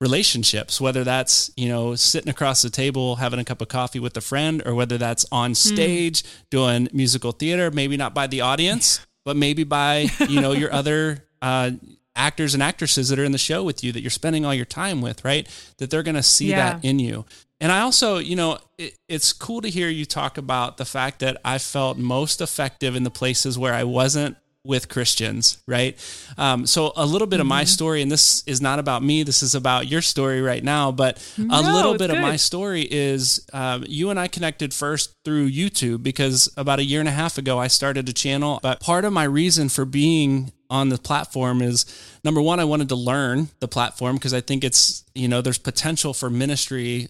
[0.00, 4.16] relationships, whether that's, you know, sitting across the table having a cup of coffee with
[4.16, 9.04] a friend or whether that's on stage doing musical theater, maybe not by the audience,
[9.24, 11.70] but maybe by, you know, your other uh,
[12.16, 14.64] actors and actresses that are in the show with you that you're spending all your
[14.64, 15.46] time with, right?
[15.78, 16.72] That they're going to see Yeah.
[16.74, 17.24] that in you.
[17.60, 21.20] And I also, you know, it, it's cool to hear you talk about the fact
[21.20, 25.96] that I felt most effective in the places where I wasn't with Christians, right?
[26.36, 27.48] Um, so a little bit of Mm-hmm.
[27.50, 29.22] my story, and this is not about me.
[29.22, 30.90] This is about your story right now.
[30.90, 35.50] But a little bit of my story is um, you and I connected first through
[35.50, 38.58] YouTube because about a year and a half ago I started a channel.
[38.60, 41.84] But part of my reason for being on the platform is
[42.24, 45.58] number one, I wanted to learn the platform because I think it's you know there's
[45.58, 47.08] potential for ministry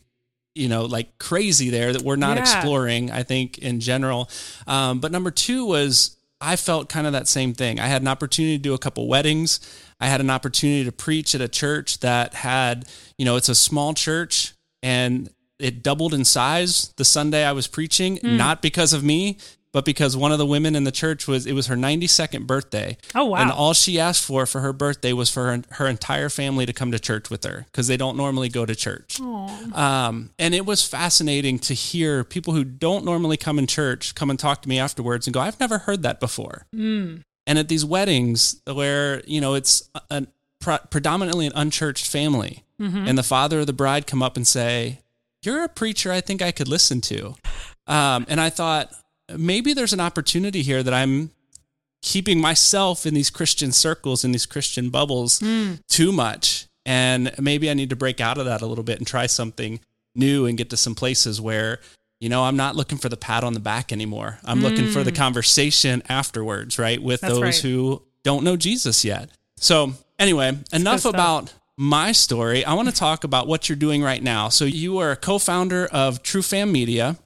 [0.55, 2.42] you know like crazy there that we're not Yeah.
[2.45, 4.31] exploring i think in general
[4.66, 8.09] um, but number two was i felt kind of that same thing i had an
[8.09, 9.61] opportunity to do a couple weddings
[10.01, 12.87] i had an opportunity to preach at a church that had
[13.19, 17.66] you know it's a small church and it doubled in size the sunday i was
[17.66, 18.38] preaching Hmm.
[18.38, 19.37] not because of me
[19.77, 22.97] but because one of the women in the church was it was her 92nd birthday
[23.15, 23.43] Oh, wow.
[23.43, 26.73] and all she asked for for her birthday was for her, her entire family to
[26.73, 30.65] come to church with her because they don't normally go to church um, and it
[30.65, 34.69] was fascinating to hear people who don't normally come in church come and talk to
[34.69, 36.67] me afterwards and go, I've never heard that before.
[37.49, 40.27] And at these weddings where, you know, it's a, a
[40.61, 45.01] pre- predominantly an unchurched family and the father of the bride come up and say,
[45.43, 47.35] you're a preacher I think I could listen to.
[47.87, 48.91] Um, and I thought
[49.35, 51.31] maybe there's an opportunity here that I'm
[52.03, 55.43] keeping myself in these Christian circles, in these Christian bubbles
[55.89, 56.67] too much.
[56.85, 59.81] And maybe I need to break out of that a little bit and try something
[60.15, 61.81] new and get to some places where,
[62.21, 64.39] you know, I'm not looking for the pat on the back anymore.
[64.45, 67.03] I'm looking for the conversation afterwards, right?
[67.03, 67.57] With That's those right.
[67.57, 69.31] who don't know Jesus yet.
[69.57, 72.65] So, anyway, enough about my story.
[72.65, 74.49] I want to talk about what you're doing right now.
[74.49, 77.17] So, you are a co founder of True Fam Media,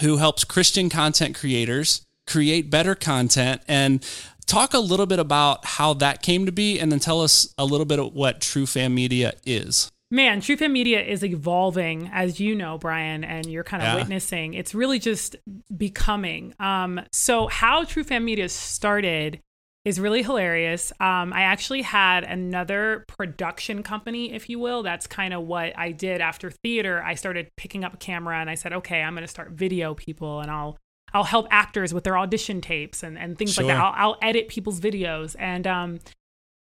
[0.00, 4.04] who helps Christian content creators create better content and
[4.46, 7.64] talk a little bit about how that came to be and then tell us a
[7.64, 9.90] little bit of what True Fam Media is.
[10.10, 13.96] Man, True Fam Media is evolving, as you know, Brian, and you're kind of Yeah.
[13.96, 14.54] witnessing.
[14.54, 15.36] It's really just
[15.76, 16.54] becoming.
[16.58, 19.40] Um, so, how True Fam Media started
[19.88, 20.92] is really hilarious.
[21.00, 24.82] Um, I actually had another production company, if you will.
[24.82, 27.02] That's kind of what I did after theater.
[27.02, 29.94] I started picking up a camera and I said, okay, I'm going to start video
[29.94, 30.76] people and I'll
[31.14, 33.78] I'll help actors with their audition tapes and, and things like that.
[33.78, 35.34] I'll, I'll edit people's videos.
[35.38, 36.00] And um,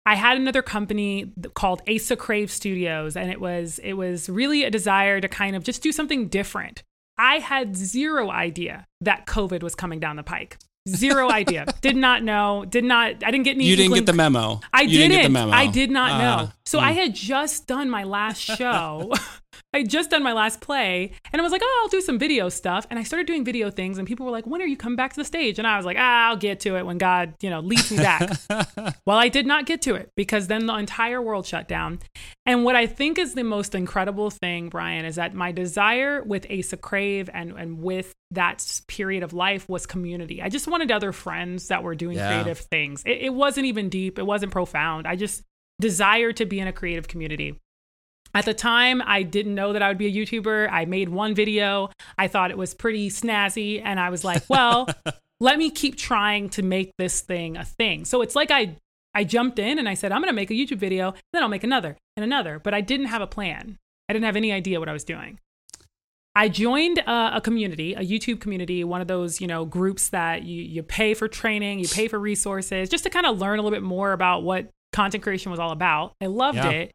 [0.06, 4.70] I had another company called Asa Crave Studios, and it was it was really a
[4.70, 6.84] desire to kind of just do something different.
[7.18, 10.60] I had zero idea that COVID was coming down the pike.
[10.88, 11.66] Zero idea.
[11.82, 12.66] Did not know.
[12.68, 13.24] Did not.
[13.24, 13.66] I didn't get any.
[13.66, 14.62] You didn't get the memo.
[14.74, 15.12] I didn't.
[15.12, 15.52] get the memo.
[15.52, 16.52] I did not Ah, know.
[16.66, 19.12] So I had just done my last show
[19.74, 22.50] I just done my last play and I was like, oh, I'll do some video
[22.50, 22.88] stuff.
[22.90, 25.14] And I started doing video things and people were like, when are you coming back
[25.14, 25.60] to the stage?
[25.60, 27.98] And I was like, ah, I'll get to it when God, you know, leads me
[27.98, 28.38] back.
[29.06, 32.00] well, I did not get to it because then the entire world shut down.
[32.46, 36.46] And what I think is the most incredible thing, Brian, is that my desire with
[36.52, 40.42] Asa Crave and, and with that period of life was community.
[40.42, 42.42] I just wanted other friends that were doing yeah.
[42.42, 43.04] creative things.
[43.06, 45.08] It, it wasn't even deep, it wasn't profound.
[45.08, 45.44] I just
[45.80, 47.60] desired to be in a creative community.
[48.38, 50.72] At the time, I didn't know that I would be a YouTuber.
[50.72, 51.90] I made one video.
[52.20, 53.82] I thought it was pretty snazzy.
[53.84, 54.88] And I was like, well,
[55.40, 58.06] let me keep trying to make this thing a thing.
[58.06, 58.76] So it's like I,
[59.16, 61.50] I jumped in and I said, I'm going to make a YouTube video, then I'll
[61.50, 62.60] make another and another.
[62.60, 63.80] But I didn't have a plan.
[64.08, 65.40] I didn't have any idea what I was doing.
[66.36, 70.44] I joined a, a, community, a YouTube community, one of those, you know, groups that
[70.44, 73.64] you, you pay for training, you pay for resources, just to kind of learn a
[73.64, 76.14] little bit more about what content creation was all about.
[76.22, 76.70] I loved yeah.
[76.70, 76.92] it.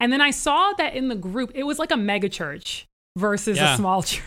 [0.00, 3.58] And then I saw that in the group, it was like a mega church versus
[3.58, 3.74] yeah.
[3.74, 4.22] a small church.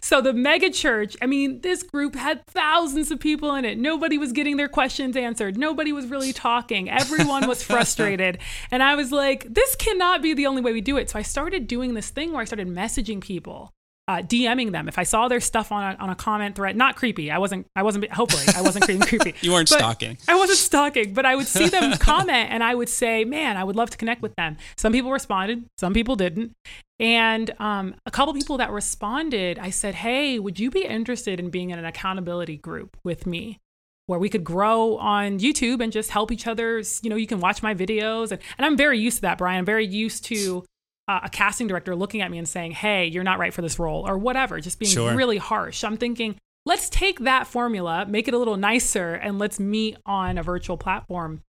[0.00, 3.78] So the mega church, I mean, this group had thousands of people in it.
[3.78, 5.56] Nobody was getting their questions answered.
[5.56, 6.90] Nobody was really talking.
[6.90, 8.38] Everyone was frustrated.
[8.70, 11.10] and I was like, this cannot be the only way we do it.
[11.10, 13.72] So I started doing this thing where I started messaging people
[14.08, 16.76] uh, DMing them if I saw their stuff on a, on a comment thread.
[16.76, 17.30] Not creepy.
[17.30, 17.66] I wasn't.
[17.76, 18.10] I wasn't.
[18.12, 19.06] Hopefully, I wasn't creepy.
[19.18, 19.34] creepy.
[19.40, 20.18] you weren't stalking.
[20.28, 23.64] I wasn't stalking, but I would see them comment, and I would say, "Man, I
[23.64, 25.64] would love to connect with them." Some people responded.
[25.78, 26.52] Some people didn't.
[26.98, 31.50] And um, a couple people that responded, I said, "Hey, would you be interested in
[31.50, 33.58] being in an accountability group with me?"
[34.06, 36.82] where we could grow on YouTube and just help each other.
[37.02, 38.32] You know, you can watch my videos.
[38.32, 39.60] And, and I'm very used to that, Brian.
[39.60, 40.64] I'm very used to
[41.08, 43.78] uh, a casting director looking at me and saying, "Hey, you're not right for this
[43.78, 45.14] role," or whatever, just being sure.
[45.14, 45.84] really harsh.
[45.84, 50.38] I'm thinking, let's take that formula, make it a little nicer, and let's meet on
[50.38, 51.42] a virtual platform.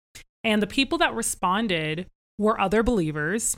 [0.44, 2.06] And the people that responded
[2.38, 3.56] were other believers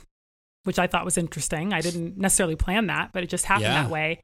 [0.63, 1.73] which I thought was interesting.
[1.73, 3.83] I didn't necessarily plan that, but it just happened yeah.
[3.83, 4.21] that way.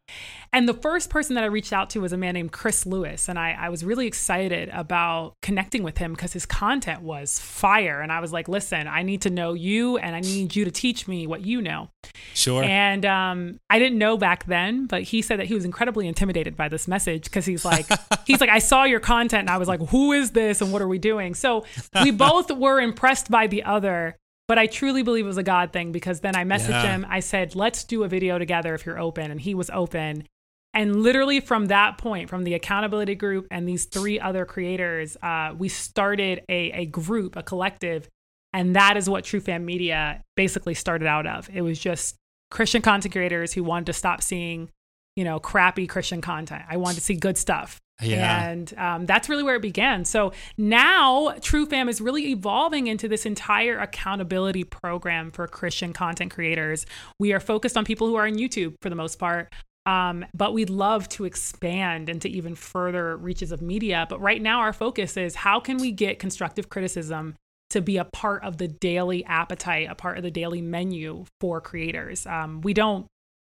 [0.54, 3.28] And the first person that I reached out to was a man named Chris Lewis.
[3.28, 8.00] And I, I was really excited about connecting with him because his content was fire.
[8.02, 10.72] And I was like, listen, I need to know you and I need you to
[10.72, 11.90] teach me what you know.
[12.34, 12.64] Sure.
[12.64, 16.56] And um, I didn't know back then, but he said that he was incredibly intimidated
[16.56, 17.86] by this message because he's like,
[18.26, 20.82] he's like, I saw your content and I was like, who is this and what
[20.82, 21.36] are we doing?
[21.36, 21.66] So
[22.02, 24.18] we both were impressed by the other
[24.50, 26.96] but I truly believe it was a God thing because then I messaged yeah.
[26.96, 27.06] him.
[27.08, 29.30] I said, let's do a video together if you're open.
[29.30, 30.28] And he was open.
[30.74, 35.54] And literally from that point, from the accountability group and these three other creators, uh,
[35.56, 38.10] we started a, a group, a collective.
[38.52, 41.48] And that is what True Fam Media basically started out of.
[41.54, 42.16] It was just
[42.50, 44.70] Christian content creators who wanted to stop seeing,
[45.16, 46.64] you know, crappy Christian content.
[46.68, 47.80] I wanted to see good stuff.
[48.02, 48.50] Yeah.
[48.50, 50.06] And um, that's really where it began.
[50.06, 56.32] So now True Fam is really evolving into this entire accountability program for Christian content
[56.32, 56.86] creators.
[57.20, 59.52] We are focused on people who are on YouTube for the most part.
[59.86, 64.06] Um, but we'd love to expand into even further reaches of media.
[64.08, 67.36] But right now, our focus is how can we get constructive criticism
[67.72, 71.62] to be a part of the daily appetite, a part of the daily menu for
[71.62, 72.26] creators.
[72.26, 73.08] Um, we don't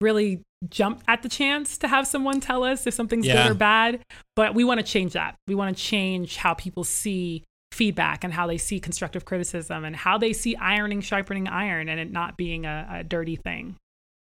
[0.02, 3.44] really jump at the chance to have someone tell us if something's yeah.
[3.44, 4.00] good or bad.
[4.36, 5.36] But we want to change that.
[5.48, 9.96] We want to change how people see feedback and how they see constructive criticism and
[9.96, 13.76] how they see ironing, sharpening iron and it not being a, a dirty thing.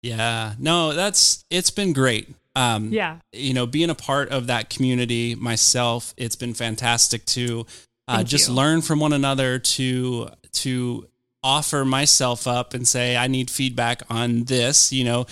[0.01, 2.33] Yeah, no, that's it's been great.
[2.55, 7.65] Um, yeah, you know, being a part of that community myself, it's been fantastic to
[8.07, 8.53] uh, just you.
[8.53, 11.07] learn from one another to to
[11.43, 14.93] offer myself up and say I need feedback on this.
[14.93, 15.25] You know,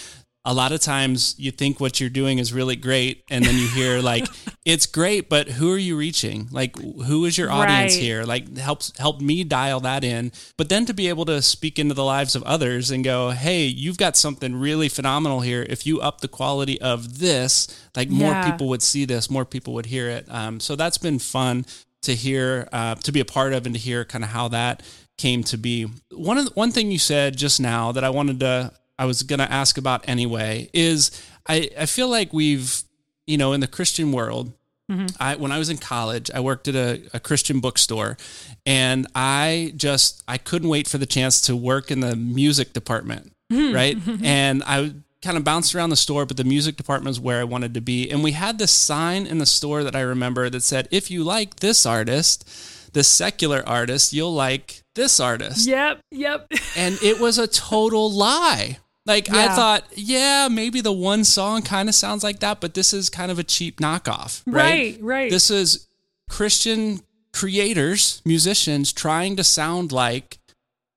[0.46, 3.68] a lot of times you think what you're doing is really great and then you
[3.68, 4.26] hear like
[4.66, 6.48] it's great but who are you reaching?
[6.52, 8.02] Like who is your audience right.
[8.02, 8.24] here?
[8.24, 10.32] Like helps help me dial that in.
[10.58, 13.66] But then to be able to speak into the lives of others and go hey
[13.66, 15.66] you've got something really phenomenal here.
[15.70, 18.52] If you up the quality of this like more yeah.
[18.52, 20.26] people would see this more people would hear it.
[20.30, 21.66] Um, so that's been fun
[22.02, 24.84] to hear uh, to be a part of and to hear kind of how that
[25.18, 25.88] came to be.
[26.12, 29.24] One of the, one thing you said just now that I wanted to I was
[29.24, 31.12] going to ask about anyway is
[31.48, 32.84] I, I feel like we've,
[33.26, 34.54] you know, in the Christian world,
[34.90, 35.08] mm-hmm.
[35.20, 38.18] I, when I was in college, I worked at a, a Christian bookstore
[38.66, 43.32] and I just, I couldn't wait for the chance to work in the music department.
[43.52, 43.76] Mm-hmm.
[43.76, 43.98] Right.
[44.24, 47.46] and I kind of bounced around the store, but the music department is where I
[47.46, 48.10] wanted to be.
[48.10, 51.24] And we had this sign in the store that I remember that said, if you
[51.24, 52.48] like this artist,
[52.94, 55.68] this secular artist, you'll like this artist.
[55.68, 56.52] Yep, yep.
[56.78, 58.78] and it was a total lie.
[59.06, 59.52] Like yeah.
[59.52, 63.10] I thought, yeah, maybe the one song kind of sounds like that, but this is
[63.10, 64.96] kind of a cheap knockoff, right?
[64.96, 65.32] Right, right.
[65.32, 65.88] This is
[66.30, 67.02] Christian
[67.34, 70.38] creators, musicians trying to sound like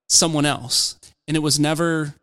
[0.08, 0.98] someone else.
[1.26, 2.14] And it was never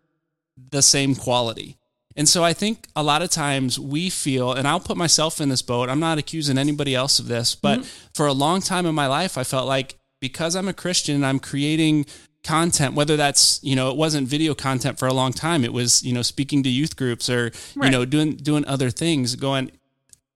[0.72, 1.78] the same quality.
[2.16, 5.50] And so I think a lot of times we feel, and I'll put myself in
[5.50, 5.90] this boat.
[5.90, 8.08] I'm not accusing anybody else of this, but mm-hmm.
[8.14, 11.26] for a long time in my life, I felt like because I'm a Christian and
[11.26, 12.06] I'm creating
[12.44, 15.64] content, whether that's, you know, it wasn't video content for a long time.
[15.64, 17.86] It was, you know, speaking to youth groups or, right.
[17.86, 19.72] you know, doing, doing other things going,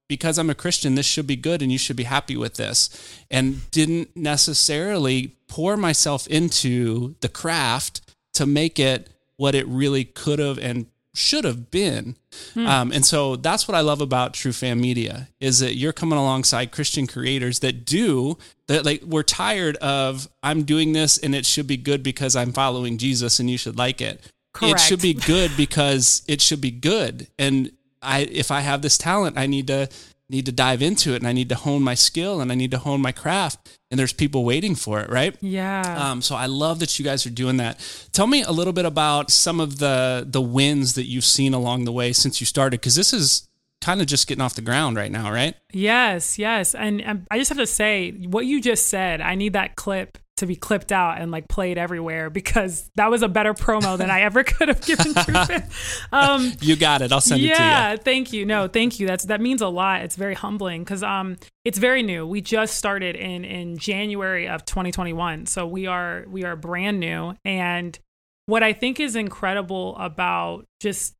[0.07, 2.89] because I'm a Christian, this should be good and you should be happy with this.
[3.29, 8.01] And didn't necessarily pour myself into the craft
[8.33, 10.87] to make it what it really could have and
[11.17, 12.15] should have been.
[12.53, 12.67] Hmm.
[12.67, 16.19] Um, and so that's what I love about True Fam Media is that you're coming
[16.19, 18.37] alongside Christian creators that do
[18.67, 18.85] that.
[18.85, 22.97] Like we're tired of I'm doing this and it should be good because I'm following
[22.99, 24.31] Jesus and you should like it.
[24.53, 24.75] Correct.
[24.75, 27.27] It should be good because it should be good.
[27.39, 29.89] And I, if I have this talent, I need to
[30.29, 32.71] need to dive into it and I need to hone my skill and I need
[32.71, 35.35] to hone my craft and there's people waiting for it, right?
[35.39, 35.81] Yeah.
[35.97, 37.79] Um, so I love that you guys are doing that.
[38.11, 41.85] Tell me a little bit about some of the the wins that you've seen along
[41.85, 43.47] the way since you started because this is
[43.81, 45.55] kind of just getting off the ground right now, right?
[45.71, 46.75] Yes, yes.
[46.75, 50.17] And, and I just have to say what you just said, I need that clip
[50.37, 54.09] to be clipped out and like played everywhere because that was a better promo than
[54.09, 55.13] I ever could have given
[56.11, 57.11] um, you got it.
[57.11, 57.67] I'll send yeah, it to you.
[57.67, 58.45] Yeah, thank you.
[58.45, 59.07] No, thank you.
[59.07, 60.01] That's that means a lot.
[60.01, 62.25] It's very humbling because um, it's very new.
[62.25, 67.35] We just started in in January of 2021, so we are we are brand new.
[67.43, 67.97] And
[68.45, 71.16] what I think is incredible about just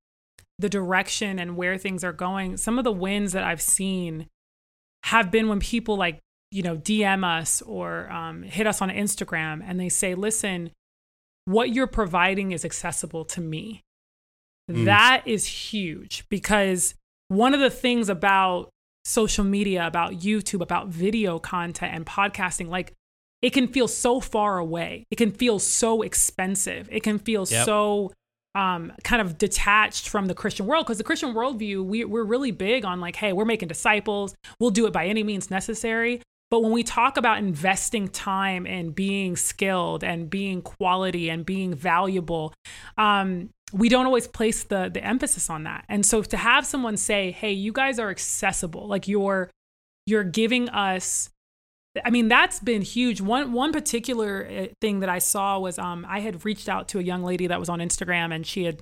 [0.60, 4.28] the direction and where things are going, some of the wins that I've seen
[5.04, 6.20] have been when people like
[6.52, 10.72] you know, DM us or um, hit us on Instagram and they say, listen,
[11.46, 13.82] what you're providing is accessible to me.
[14.70, 14.86] Mm.
[14.86, 16.96] That is huge because
[17.28, 18.70] one of the things about
[19.06, 22.94] social media, about YouTube, about video content and podcasting, like
[23.42, 25.06] it can feel so far away.
[25.12, 26.90] It can feel so expensive.
[26.92, 27.66] It can feel yep.
[27.66, 28.12] so
[28.58, 32.50] um, kind of detached from the Christian world because the Christian worldview, we, we're really
[32.50, 34.36] big on like, hey, we're making disciples.
[34.60, 36.24] We'll do it by any means necessary.
[36.50, 41.76] But when we talk about investing time and being skilled and being quality and being
[41.76, 42.52] valuable,
[42.98, 45.84] um, we don't always place the the emphasis on that.
[45.90, 49.52] And so to have someone say, "Hey, you guys are accessible," like you're
[50.06, 51.30] you're giving us
[52.04, 53.22] I mean, that's been huge.
[53.22, 57.00] One one particular uh, thing that I saw was um, I had reached out to
[57.00, 58.82] a young lady that was on Instagram, and she had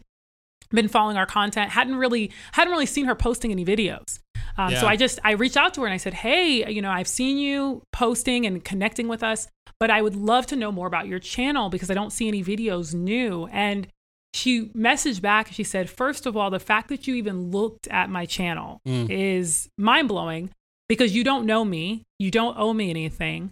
[0.72, 1.72] been following our content.
[1.72, 4.20] hadn't really hadn't really seen her posting any videos.
[4.58, 4.82] Um, yeah.
[4.82, 7.08] So I just I reached out to her and I said, hey, you know, I've
[7.08, 9.48] seen you posting and connecting with us,
[9.80, 12.44] but I would love to know more about your channel because I don't see any
[12.44, 13.48] videos new.
[13.52, 13.88] And
[14.34, 15.48] she messaged back.
[15.48, 18.82] And she said, first of all, the fact that you even looked at my channel
[18.88, 19.10] mm.
[19.10, 20.52] is mind blowing
[20.88, 23.52] because you don't know me, you don't owe me anything.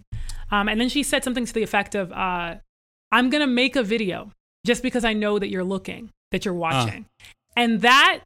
[0.50, 2.56] Um, and then she said something to the effect of, uh,
[3.10, 4.30] I'm gonna make a video
[4.66, 7.06] just because I know that you're looking, that you're watching.
[7.20, 7.24] Uh.
[7.56, 8.20] And that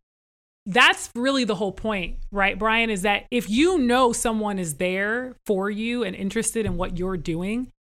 [0.68, 2.90] that's really the whole point, right, Brian?
[2.90, 7.16] Is that if you know someone is there for you and interested in what you're
[7.16, 7.72] doing,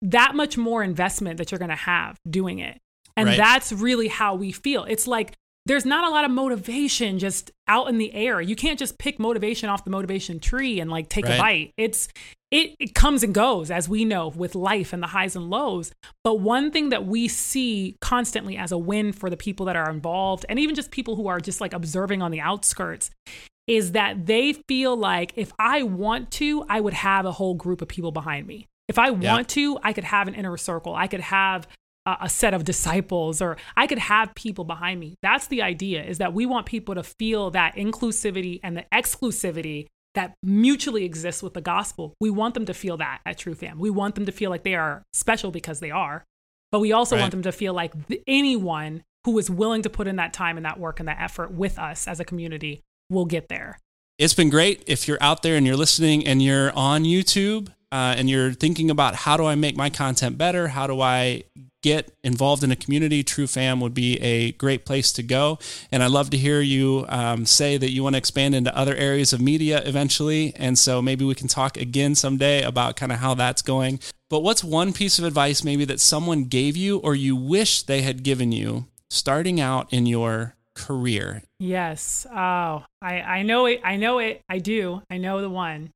[0.00, 2.78] that much more investment that you're going to have doing it.
[3.18, 3.36] And right.
[3.36, 4.84] that's really how we feel.
[4.84, 5.34] It's like
[5.66, 8.40] there's not a lot of motivation just out in the air.
[8.40, 11.34] You can't just pick motivation off the motivation tree and like take right.
[11.34, 11.72] a bite.
[11.76, 12.08] It's
[12.52, 15.92] it, it comes and goes as we know with life and the highs and lows.
[16.22, 19.90] But one thing that we see constantly as a win for the people that are
[19.90, 23.10] involved and even just people who are just like observing on the outskirts
[23.66, 27.82] is that they feel like if I want to, I would have a whole group
[27.82, 28.68] of people behind me.
[28.86, 30.94] If I want to, I could have an inner circle.
[30.94, 31.66] I could have
[32.06, 35.16] a set of disciples or I could have people behind me.
[35.22, 39.86] That's the idea is that we want people to feel that inclusivity and the exclusivity
[40.14, 42.14] that mutually exists with the gospel.
[42.20, 43.78] We want them to feel that at True Fam.
[43.78, 46.24] We want them to feel like they are special because they are.
[46.72, 47.22] But we also right.
[47.22, 47.92] want them to feel like
[48.26, 51.52] anyone who is willing to put in that time and that work and that effort
[51.52, 53.78] with us as a community will get there.
[54.18, 54.82] It's been great.
[54.86, 58.90] If you're out there and you're listening and you're on YouTube uh, and you're thinking
[58.90, 60.68] about how do I make my content better?
[60.68, 61.44] How do I
[61.86, 65.60] get involved in a community, True Fam would be a great place to go.
[65.92, 68.96] And I'd love to hear you um, say that you want to expand into other
[68.96, 70.52] areas of media eventually.
[70.56, 74.00] And so maybe we can talk again someday about kind of how that's going.
[74.28, 78.02] But what's one piece of advice maybe that someone gave you or you wish they
[78.02, 81.44] had given you starting out in your career?
[81.60, 82.26] Yes.
[82.28, 83.80] Oh, I, I know it.
[83.84, 84.42] I know it.
[84.48, 85.02] I do.
[85.08, 85.92] I know the one.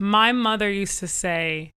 [0.00, 1.72] My mother used to say,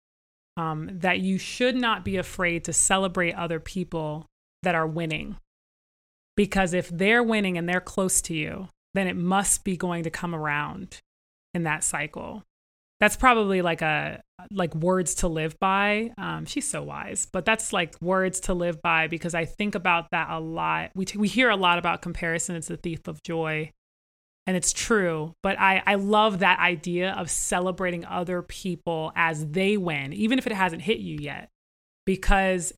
[0.57, 4.26] um, that you should not be afraid to celebrate other people
[4.62, 5.36] that are winning.
[6.36, 10.11] Because if they're winning and they're close to you, then it must be going to
[10.11, 11.00] come around
[11.55, 12.42] in that cycle.
[13.00, 14.22] that's probably like a
[14.53, 16.12] like words to live by.
[16.16, 20.07] Um, she's so wise, but that's like words to live by because I think about
[20.12, 20.92] that a lot.
[20.94, 22.55] We t- we hear a lot about comparison.
[22.55, 23.72] It's the thief of joy,
[24.47, 25.34] and it's true.
[25.43, 30.47] But I I love that idea of celebrating other people as they win, even if
[30.47, 31.51] it hasn't hit you yet,
[32.07, 32.72] because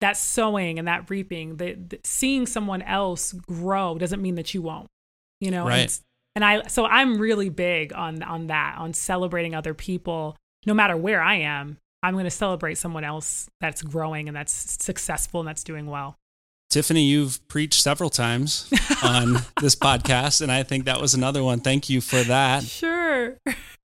[0.00, 4.60] that sowing and that reaping, the, the seeing someone else grow doesn't mean that you
[4.60, 4.88] won't.
[5.40, 5.80] You know, right.
[5.80, 6.00] And
[6.34, 10.36] and I so I'm really big on on that, on celebrating other people
[10.66, 11.78] no matter where I am.
[12.04, 16.16] I'm going to celebrate someone else that's growing and that's successful and that's doing well.
[16.72, 18.68] Tiffany, you've preached several times
[19.02, 21.60] on this podcast, and I think that was another one.
[21.60, 22.64] Thank you for that.
[22.64, 23.36] Sure.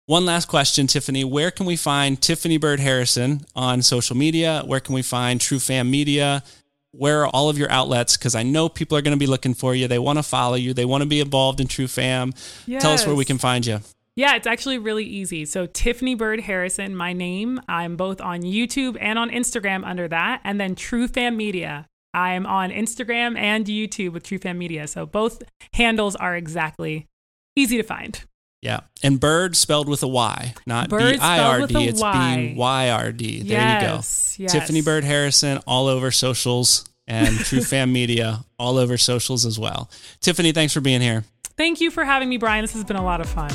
[0.06, 1.24] One last question, Tiffany.
[1.24, 4.64] Where can we find Tiffany Byrd Harrison on social media?
[4.66, 6.44] Where can we find True Fam Media?
[6.92, 8.18] where are all of your outlets?
[8.18, 9.88] Because I know people are going to be looking for you.
[9.88, 10.74] They want to follow you.
[10.74, 12.34] They want to be involved in True Fam.
[12.66, 12.82] Yes.
[12.82, 13.82] Tell us where we can find you.
[14.16, 15.46] Yeah, it's actually really easy.
[15.46, 17.62] So Tiffany Byrd Harrison, my name.
[17.68, 21.88] I'm both on YouTube and on Instagram under that, and then True Fam Media.
[22.18, 24.88] I'm on Instagram and YouTube with True Fam Media.
[24.88, 25.43] So both
[25.74, 27.05] handles are exactly
[27.55, 28.20] easy to find.
[28.63, 28.82] Yeah.
[29.03, 31.88] And bird spelled with a Y, not B I R D.
[31.88, 33.43] It's B Y R D.
[33.43, 34.51] There yes, you go.
[34.51, 34.51] Yes.
[34.51, 39.89] Tiffany Byrd Harrison all over socials and True Fam Media all over socials as well.
[40.20, 41.24] Tiffany, thanks for being here.
[41.55, 42.63] Thank you for having me, Brian.
[42.63, 43.51] This has been a lot of fun.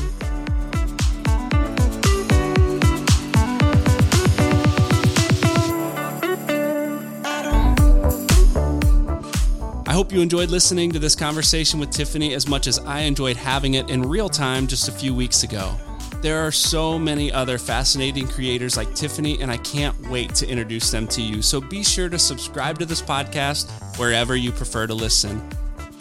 [9.93, 13.37] I hope you enjoyed listening to this conversation with Tiffany as much as I enjoyed
[13.37, 15.77] having it in real time just a few weeks ago.
[16.23, 20.91] There are so many other fascinating creators like Tiffany, and I can't wait to introduce
[20.91, 21.43] them to you.
[21.43, 23.69] So be sure to subscribe to this podcast
[23.99, 25.47] wherever you prefer to listen.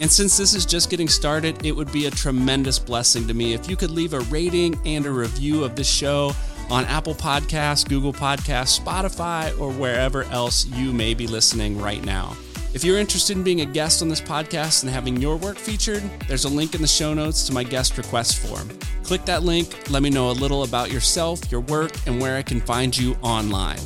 [0.00, 3.52] And since this is just getting started, it would be a tremendous blessing to me
[3.52, 6.32] if you could leave a rating and a review of this show
[6.70, 12.34] on Apple Podcasts, Google Podcasts, Spotify, or wherever else you may be listening right now.
[12.74, 16.02] If you're interested in being a guest on this podcast and having your work featured,
[16.26, 18.66] there's a link in the show notes to my guest request form.
[19.04, 22.42] Click that link, let me know a little about yourself, your work, and where I
[22.42, 23.78] can find you online.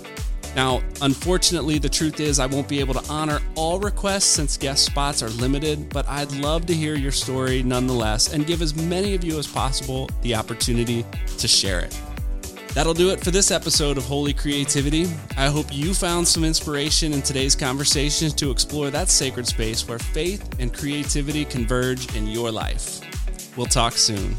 [0.55, 4.87] Now, unfortunately, the truth is I won't be able to honor all requests since guest
[4.87, 9.17] spots are limited, but I'd love to hear your story nonetheless and give as many
[9.17, 11.05] of you as possible the opportunity
[11.39, 12.01] to share it.
[12.77, 15.07] That'll do it for this episode of Holy Creativity.
[15.39, 19.99] I hope you found some inspiration in today's conversation to explore that sacred space where
[19.99, 23.01] faith and creativity converge in your life.
[23.57, 24.37] We'll talk soon.